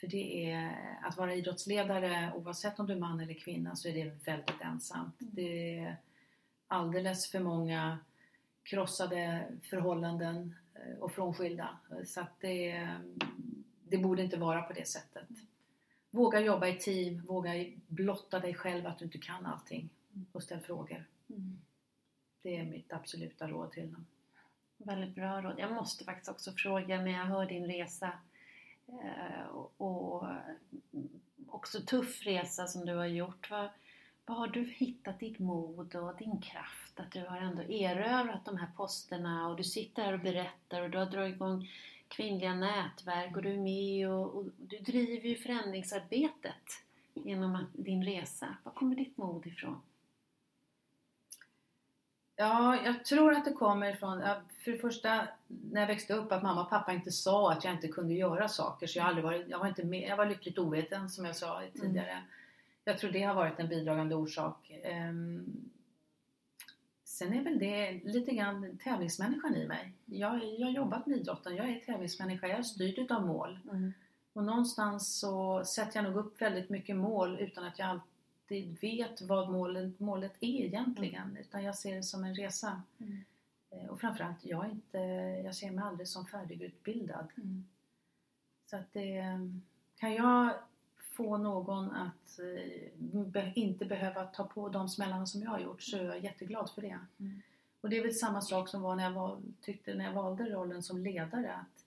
[0.00, 3.92] För det är, att vara idrottsledare, oavsett om du är man eller kvinna, så är
[3.92, 5.20] det väldigt ensamt.
[5.20, 5.34] Mm.
[5.34, 5.96] Det är
[6.66, 7.98] alldeles för många
[8.62, 11.68] krossade förhållanden eh, och frånskilda.
[12.04, 12.88] Så att det,
[13.92, 15.28] det borde inte vara på det sättet.
[16.10, 17.50] Våga jobba i team, våga
[17.86, 19.88] blotta dig själv att du inte kan allting
[20.32, 21.04] och ställ frågor.
[21.28, 21.60] Mm.
[22.42, 24.06] Det är mitt absoluta råd till dem.
[24.76, 25.54] Väldigt bra råd.
[25.58, 28.12] Jag måste faktiskt också fråga när jag hör din resa
[28.88, 30.26] eh, och,
[30.92, 33.50] mm, också tuff resa som du har gjort.
[33.50, 33.68] Vad,
[34.26, 38.56] vad har du hittat ditt mod och din kraft att du har ändå erövrat de
[38.56, 41.68] här posterna och du sitter här och berättar och du har dragit igång
[42.12, 46.82] kvinnliga nätverk och du är med och, och du driver ju förändringsarbetet
[47.14, 48.56] genom din resa.
[48.62, 49.80] Var kommer ditt mod ifrån?
[52.36, 54.22] Ja, jag tror att det kommer ifrån,
[54.64, 57.74] för det första när jag växte upp att mamma och pappa inte sa att jag
[57.74, 60.58] inte kunde göra saker så jag aldrig varit, jag var inte med, jag var lyckligt
[60.58, 62.22] oveten som jag sa tidigare.
[62.84, 64.72] Jag tror det har varit en bidragande orsak.
[67.12, 69.92] Sen är väl det lite grann tävlingsmänniskan i mig.
[70.04, 73.58] Jag, jag har jobbat med idrotten, jag är tävlingsmänniska, jag är styrd utav mål.
[73.70, 73.92] Mm.
[74.32, 79.22] Och någonstans så sätter jag nog upp väldigt mycket mål utan att jag alltid vet
[79.22, 81.36] vad målet, målet är egentligen.
[81.40, 82.82] Utan jag ser det som en resa.
[82.98, 83.24] Mm.
[83.70, 84.98] Eh, Och framförallt, jag, inte,
[85.44, 87.28] jag ser mig aldrig som färdigutbildad.
[87.36, 87.64] Mm.
[88.66, 89.22] Så att det,
[89.96, 90.54] kan jag
[91.16, 95.82] få någon att eh, be, inte behöva ta på de smällarna som jag har gjort
[95.82, 96.98] så är jag jätteglad för det.
[97.20, 97.42] Mm.
[97.80, 100.44] Och det är väl samma sak som var när jag var, tyckte när jag valde
[100.44, 101.54] rollen som ledare.
[101.54, 101.84] Att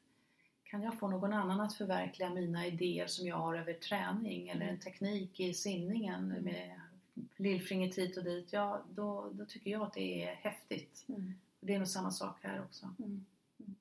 [0.64, 4.66] kan jag få någon annan att förverkliga mina idéer som jag har över träning eller
[4.66, 6.82] en teknik i simningen med
[7.36, 11.06] lillfingret hit och dit, ja då, då tycker jag att det är häftigt.
[11.08, 11.34] Mm.
[11.60, 12.86] Det är nog samma sak här också.
[13.00, 13.26] Mm.
[13.60, 13.76] Mm.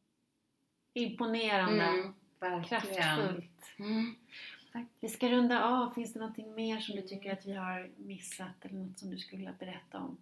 [0.93, 1.85] Imponerande.
[1.85, 2.83] Mm, verkligen.
[2.83, 3.75] Kraftfullt.
[3.79, 4.15] Mm.
[4.75, 4.87] Tack.
[5.01, 5.91] Vi ska runda av.
[5.95, 9.19] Finns det någonting mer som du tycker att vi har missat eller något som du
[9.19, 10.17] skulle vilja berätta om?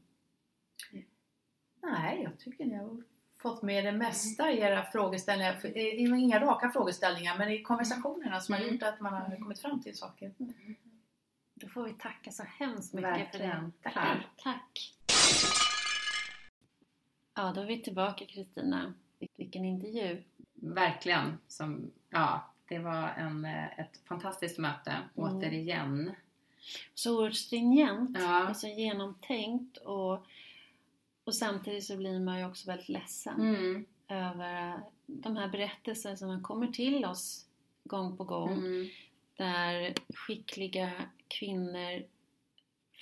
[1.83, 3.03] Nej, jag tycker ni har
[3.37, 5.55] fått med det mesta i era frågeställningar.
[5.55, 8.73] För- eh, Inga raka frågeställningar, men i konversationerna som har Mm.
[8.75, 10.35] gjort att man har kommit fram till saker.
[11.55, 13.73] Då får vi tacka så hemskt mycket för Verkligen.
[13.83, 13.91] det.
[13.91, 14.19] Tack.
[14.37, 14.95] Tack.
[17.35, 18.95] Ja, då är vi tillbaka Kristina.
[19.37, 20.23] Vilken intervju.
[20.55, 21.39] Verkligen.
[21.49, 26.13] Som, ja, det var en, eh, ett fantastiskt möte, återigen.
[26.95, 28.29] Så oerhört stringent, Ja.
[28.49, 30.27] alltså genomtänkt och,
[31.25, 33.85] och samtidigt så blir man ju också väldigt ledsen Mm.
[34.09, 37.47] över de här berättelserna som kommer till oss
[37.85, 38.53] gång på gång.
[38.59, 38.89] Mm.
[39.37, 40.91] där skickliga
[41.29, 42.03] kvinnor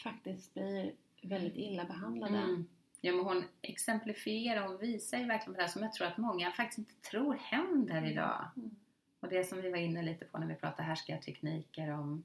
[0.02, 0.92] faktiskt blir
[1.22, 2.38] väldigt illa behandlade.
[2.38, 2.66] Mm.
[3.00, 6.18] Ja, men hon exemplifierar och visar ju verkligen på det här som jag tror att
[6.18, 8.44] många faktiskt inte tror händer idag.
[8.56, 8.70] Mm.
[9.20, 12.24] Och det som vi var inne lite på när vi pratade härskartekniker om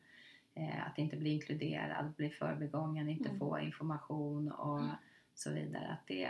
[0.56, 3.40] eh, att inte bli inkluderad, bli förbigången, inte Mm.
[3.40, 4.92] få information och Mm.
[5.34, 5.88] så vidare.
[5.88, 6.30] Att det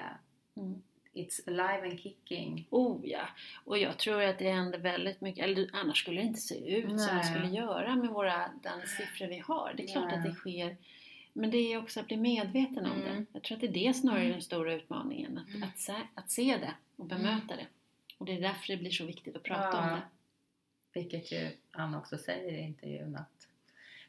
[0.57, 0.81] Mm.
[1.13, 2.67] it's alive and kicking.
[2.69, 3.27] Oh ja!
[3.65, 6.87] Och jag tror att det händer väldigt mycket, eller annars skulle det inte se ut
[6.87, 7.23] som det Nej.
[7.23, 9.73] skulle göra med våra, den siffror vi har.
[9.77, 10.17] Det är klart Nej.
[10.17, 10.77] att det sker.
[11.33, 13.15] Men det är också att bli medveten om Mm.
[13.15, 13.25] det.
[13.33, 15.37] Jag tror att det är det snarare är den stora utmaningen.
[15.37, 15.63] Att, Mm.
[15.63, 17.65] att, se, att se det och bemöta det.
[18.17, 19.95] Och det är därför det blir så viktigt att prata om Ja.
[19.95, 20.01] det.
[20.95, 23.47] Vilket ju Anna också säger i intervjun att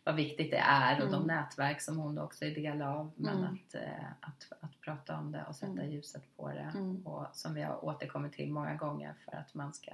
[0.04, 1.26] vad viktigt det är och de Mm.
[1.36, 3.12] nätverk som hon också är del av.
[3.16, 3.54] Men Mm.
[3.54, 5.90] att, eh, att, att prata om det och sätta Mm.
[5.90, 6.72] ljuset på det.
[6.74, 7.06] Mm.
[7.06, 9.92] Och som vi har återkommit till många gånger för att man ska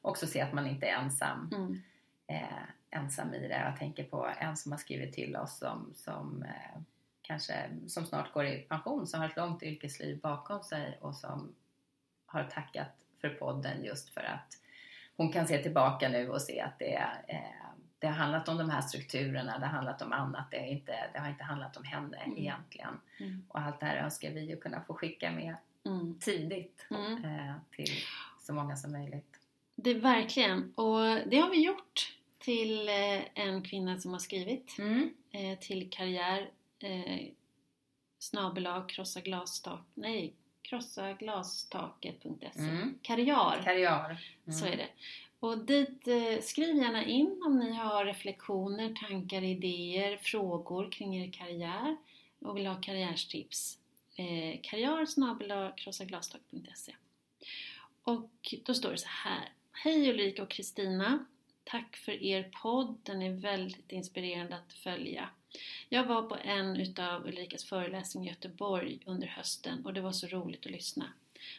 [0.00, 1.50] också se att man inte är ensam.
[1.54, 1.82] Mm.
[2.26, 3.60] eh, ensam i det.
[3.60, 6.80] Jag tänker på en som har skrivit till oss som, som eh,
[7.22, 11.54] kanske som snart går i pension, som har ett långt yrkesliv bakom sig och som
[12.26, 12.88] har tackat
[13.20, 14.58] för podden just för att
[15.22, 16.94] hon kan se tillbaka nu och se att det,
[17.28, 17.38] eh,
[17.98, 21.18] det har handlat om de här strukturerna, det har handlat om annat, det, inte, det
[21.18, 22.38] har inte handlat om henne Mm.
[22.38, 23.00] egentligen.
[23.20, 23.44] Mm.
[23.48, 25.56] Och allt det här önskar vi ju kunna få skicka med
[25.86, 26.18] Mm.
[26.20, 27.24] tidigt Mm.
[27.24, 27.88] eh, till
[28.40, 29.36] så många som möjligt.
[29.76, 30.72] Det är verkligen.
[30.74, 34.76] Och det har vi gjort till eh, en kvinna som har skrivit
[35.30, 37.26] eh, till karriär eh,
[38.18, 42.98] snabel-a krossa glastak nej krossaglastaket.se Mm.
[43.02, 44.24] karriär Karriär.
[44.60, 44.88] så är det
[45.40, 51.30] Och dit, eh, skriv gärna in om ni har reflektioner, tankar, idéer, frågor kring er
[51.32, 51.96] karriär
[52.40, 53.78] och vill ha karriärstips.
[54.16, 56.94] Eh, karriär.krossaglastak.se
[58.02, 59.48] Och då står det så här.
[59.72, 61.24] Hej Ulrika och Kristina.
[61.64, 62.98] Tack för er podd.
[63.02, 65.28] Den är väldigt inspirerande att följa.
[65.88, 70.26] Jag var på en utav Ulrikas föreläsningar i Göteborg under hösten och det var så
[70.26, 71.12] roligt att lyssna.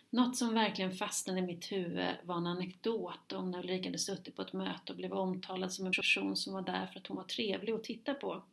[0.09, 4.35] Något som verkligen fastnade i mitt huvud var en anekdot om när Ulrika hade suttit
[4.35, 7.17] på ett möte och blev omtalad som en person som var där för att hon
[7.17, 8.43] var trevlig att titta på.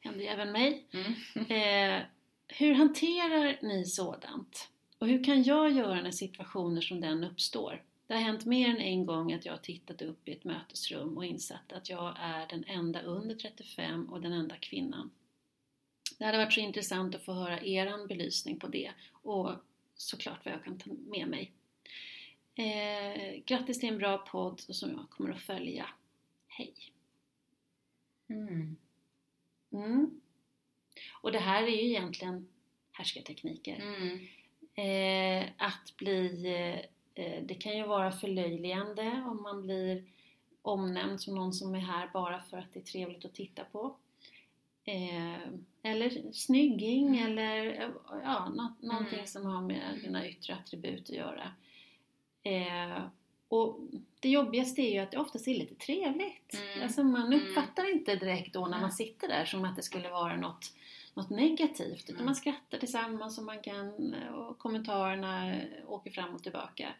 [0.00, 0.86] Hände ju även mig.
[0.90, 1.14] Mm.
[1.34, 2.02] Eh,
[2.48, 4.68] hur hanterar ni sådant?
[4.98, 7.82] Och hur kan jag göra när situationer som den uppstår?
[8.10, 11.16] Det har hänt mer än en gång att jag har tittat upp i ett mötesrum
[11.16, 15.10] och insett att jag är den enda under 35 och den enda kvinnan.
[16.18, 19.50] Det hade varit så intressant att få höra er belysning på det och
[19.94, 21.52] såklart vad jag kan ta med mig.
[22.54, 25.86] Eh, grattis till en bra podd som jag kommer att följa.
[26.46, 26.74] Hej!
[28.28, 28.76] Mm.
[29.72, 30.20] Mm.
[31.22, 32.48] Och det här är ju egentligen
[32.92, 33.76] härskartekniker.
[33.76, 34.26] Mm.
[34.74, 36.90] Eh, att bli, eh,
[37.42, 40.04] det kan ju vara förlöjligande om man blir
[40.62, 43.96] omnämnd som någon som är här bara för att det är trevligt att titta på.
[44.84, 45.38] Eh,
[45.82, 47.90] eller snygging eller
[48.24, 49.26] ja, nå- någonting Mm.
[49.26, 51.52] som har med dina yttre attribut att göra.
[52.42, 53.02] Eh,
[53.48, 53.78] och
[54.20, 56.54] det jobbigaste är ju att det oftast är lite trevligt.
[56.54, 56.82] Mm.
[56.82, 57.40] Alltså man Mm.
[57.40, 60.72] uppfattar inte direkt då när man sitter där som att det skulle vara något,
[61.14, 62.04] något negativt.
[62.04, 62.24] Utan Mm.
[62.26, 66.94] man skrattar tillsammans och man kan, och kommentarerna åker fram och tillbaka.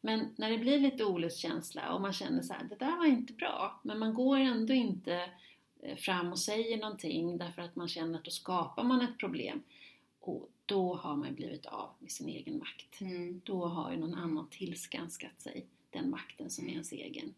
[0.00, 3.32] Men när det blir lite olustkänsla och man känner så här, det där var inte
[3.32, 3.80] bra.
[3.82, 5.30] Men man går ändå inte
[5.82, 9.62] eh, fram och säger någonting därför att man känner att då skapar man ett problem.
[10.20, 13.00] Och då har man blivit av med sin egen makt.
[13.00, 13.40] Mm.
[13.44, 17.34] Då har ju någon annan tillskanskat sig den makten som är ens egen.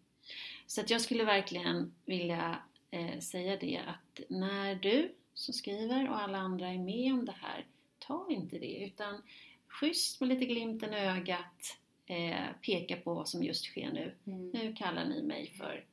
[0.66, 2.58] Så att jag skulle verkligen vilja
[2.90, 7.36] eh, säga det att när du som skriver och alla andra är med om det
[7.40, 7.66] här,
[7.98, 9.22] ta inte det utan
[9.68, 14.14] schysst med lite glimten i ögat eh, peka på vad som just sker nu.
[14.26, 14.50] Mm.
[14.50, 15.84] Nu kallar ni mig för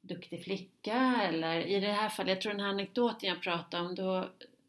[0.00, 3.94] duktig flicka eller i det här fallet, jag tror den här anekdoten jag pratade om,
[3.94, 4.18] då,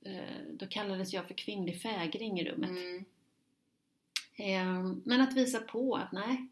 [0.02, 2.70] eh, då kallades jag för kvinnlig fägring i rummet.
[2.70, 3.06] Mm.
[4.36, 6.48] Eh, Men att visa på att nej,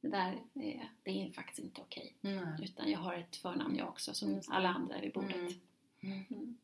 [0.00, 2.14] det där är, det är faktiskt inte okej.
[2.20, 2.58] Nej.
[2.62, 5.56] Utan jag har ett förnamn jag också som alla andra vid bordet.
[6.02, 6.56] Mm.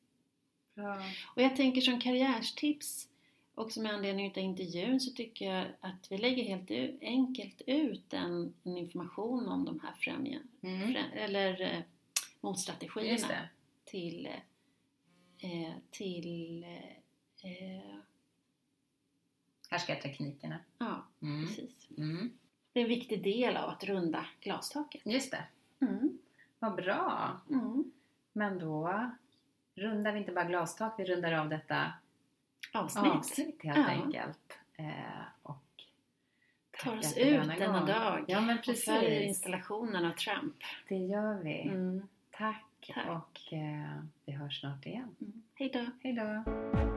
[1.36, 3.08] Och jag tänker som karriärstips
[3.54, 8.54] också med anledning av intervjun så tycker jag att vi lägger helt enkelt ut en,
[8.62, 10.92] en information om de här främjan, Mm.
[10.92, 11.80] frä, eller eh,
[12.40, 13.48] motstrategierna
[13.84, 14.28] till,
[15.38, 17.94] eh, till eh, eh,
[19.70, 20.58] Härskarteknikerna.
[20.78, 21.46] ja, Mm.
[21.46, 21.88] precis.
[21.98, 22.32] Mm.
[22.72, 25.02] Det är en viktig del av att runda glastaket.
[25.06, 25.44] Just det.
[25.80, 26.18] Mm.
[26.58, 27.40] Vad bra.
[27.50, 27.92] Mm.
[28.32, 29.10] Men då
[29.74, 31.92] rundar vi inte bara glastak, vi rundar av detta
[32.72, 33.12] Avsnitt.
[33.12, 33.84] avsnitt helt Ja.
[33.88, 34.58] enkelt.
[34.76, 34.86] Eh,
[35.42, 35.58] och
[36.84, 37.86] Tar oss ut denna gång.
[37.86, 39.28] dag Ja men och följer precis.
[39.28, 40.56] installationen av Trump.
[40.88, 41.60] Det gör vi.
[41.62, 42.08] Mm.
[42.30, 43.06] Tack, Tack.
[43.08, 45.16] och eh, vi hörs snart igen.
[45.20, 45.42] Mm.
[45.54, 45.68] Hej
[46.12, 46.91] då!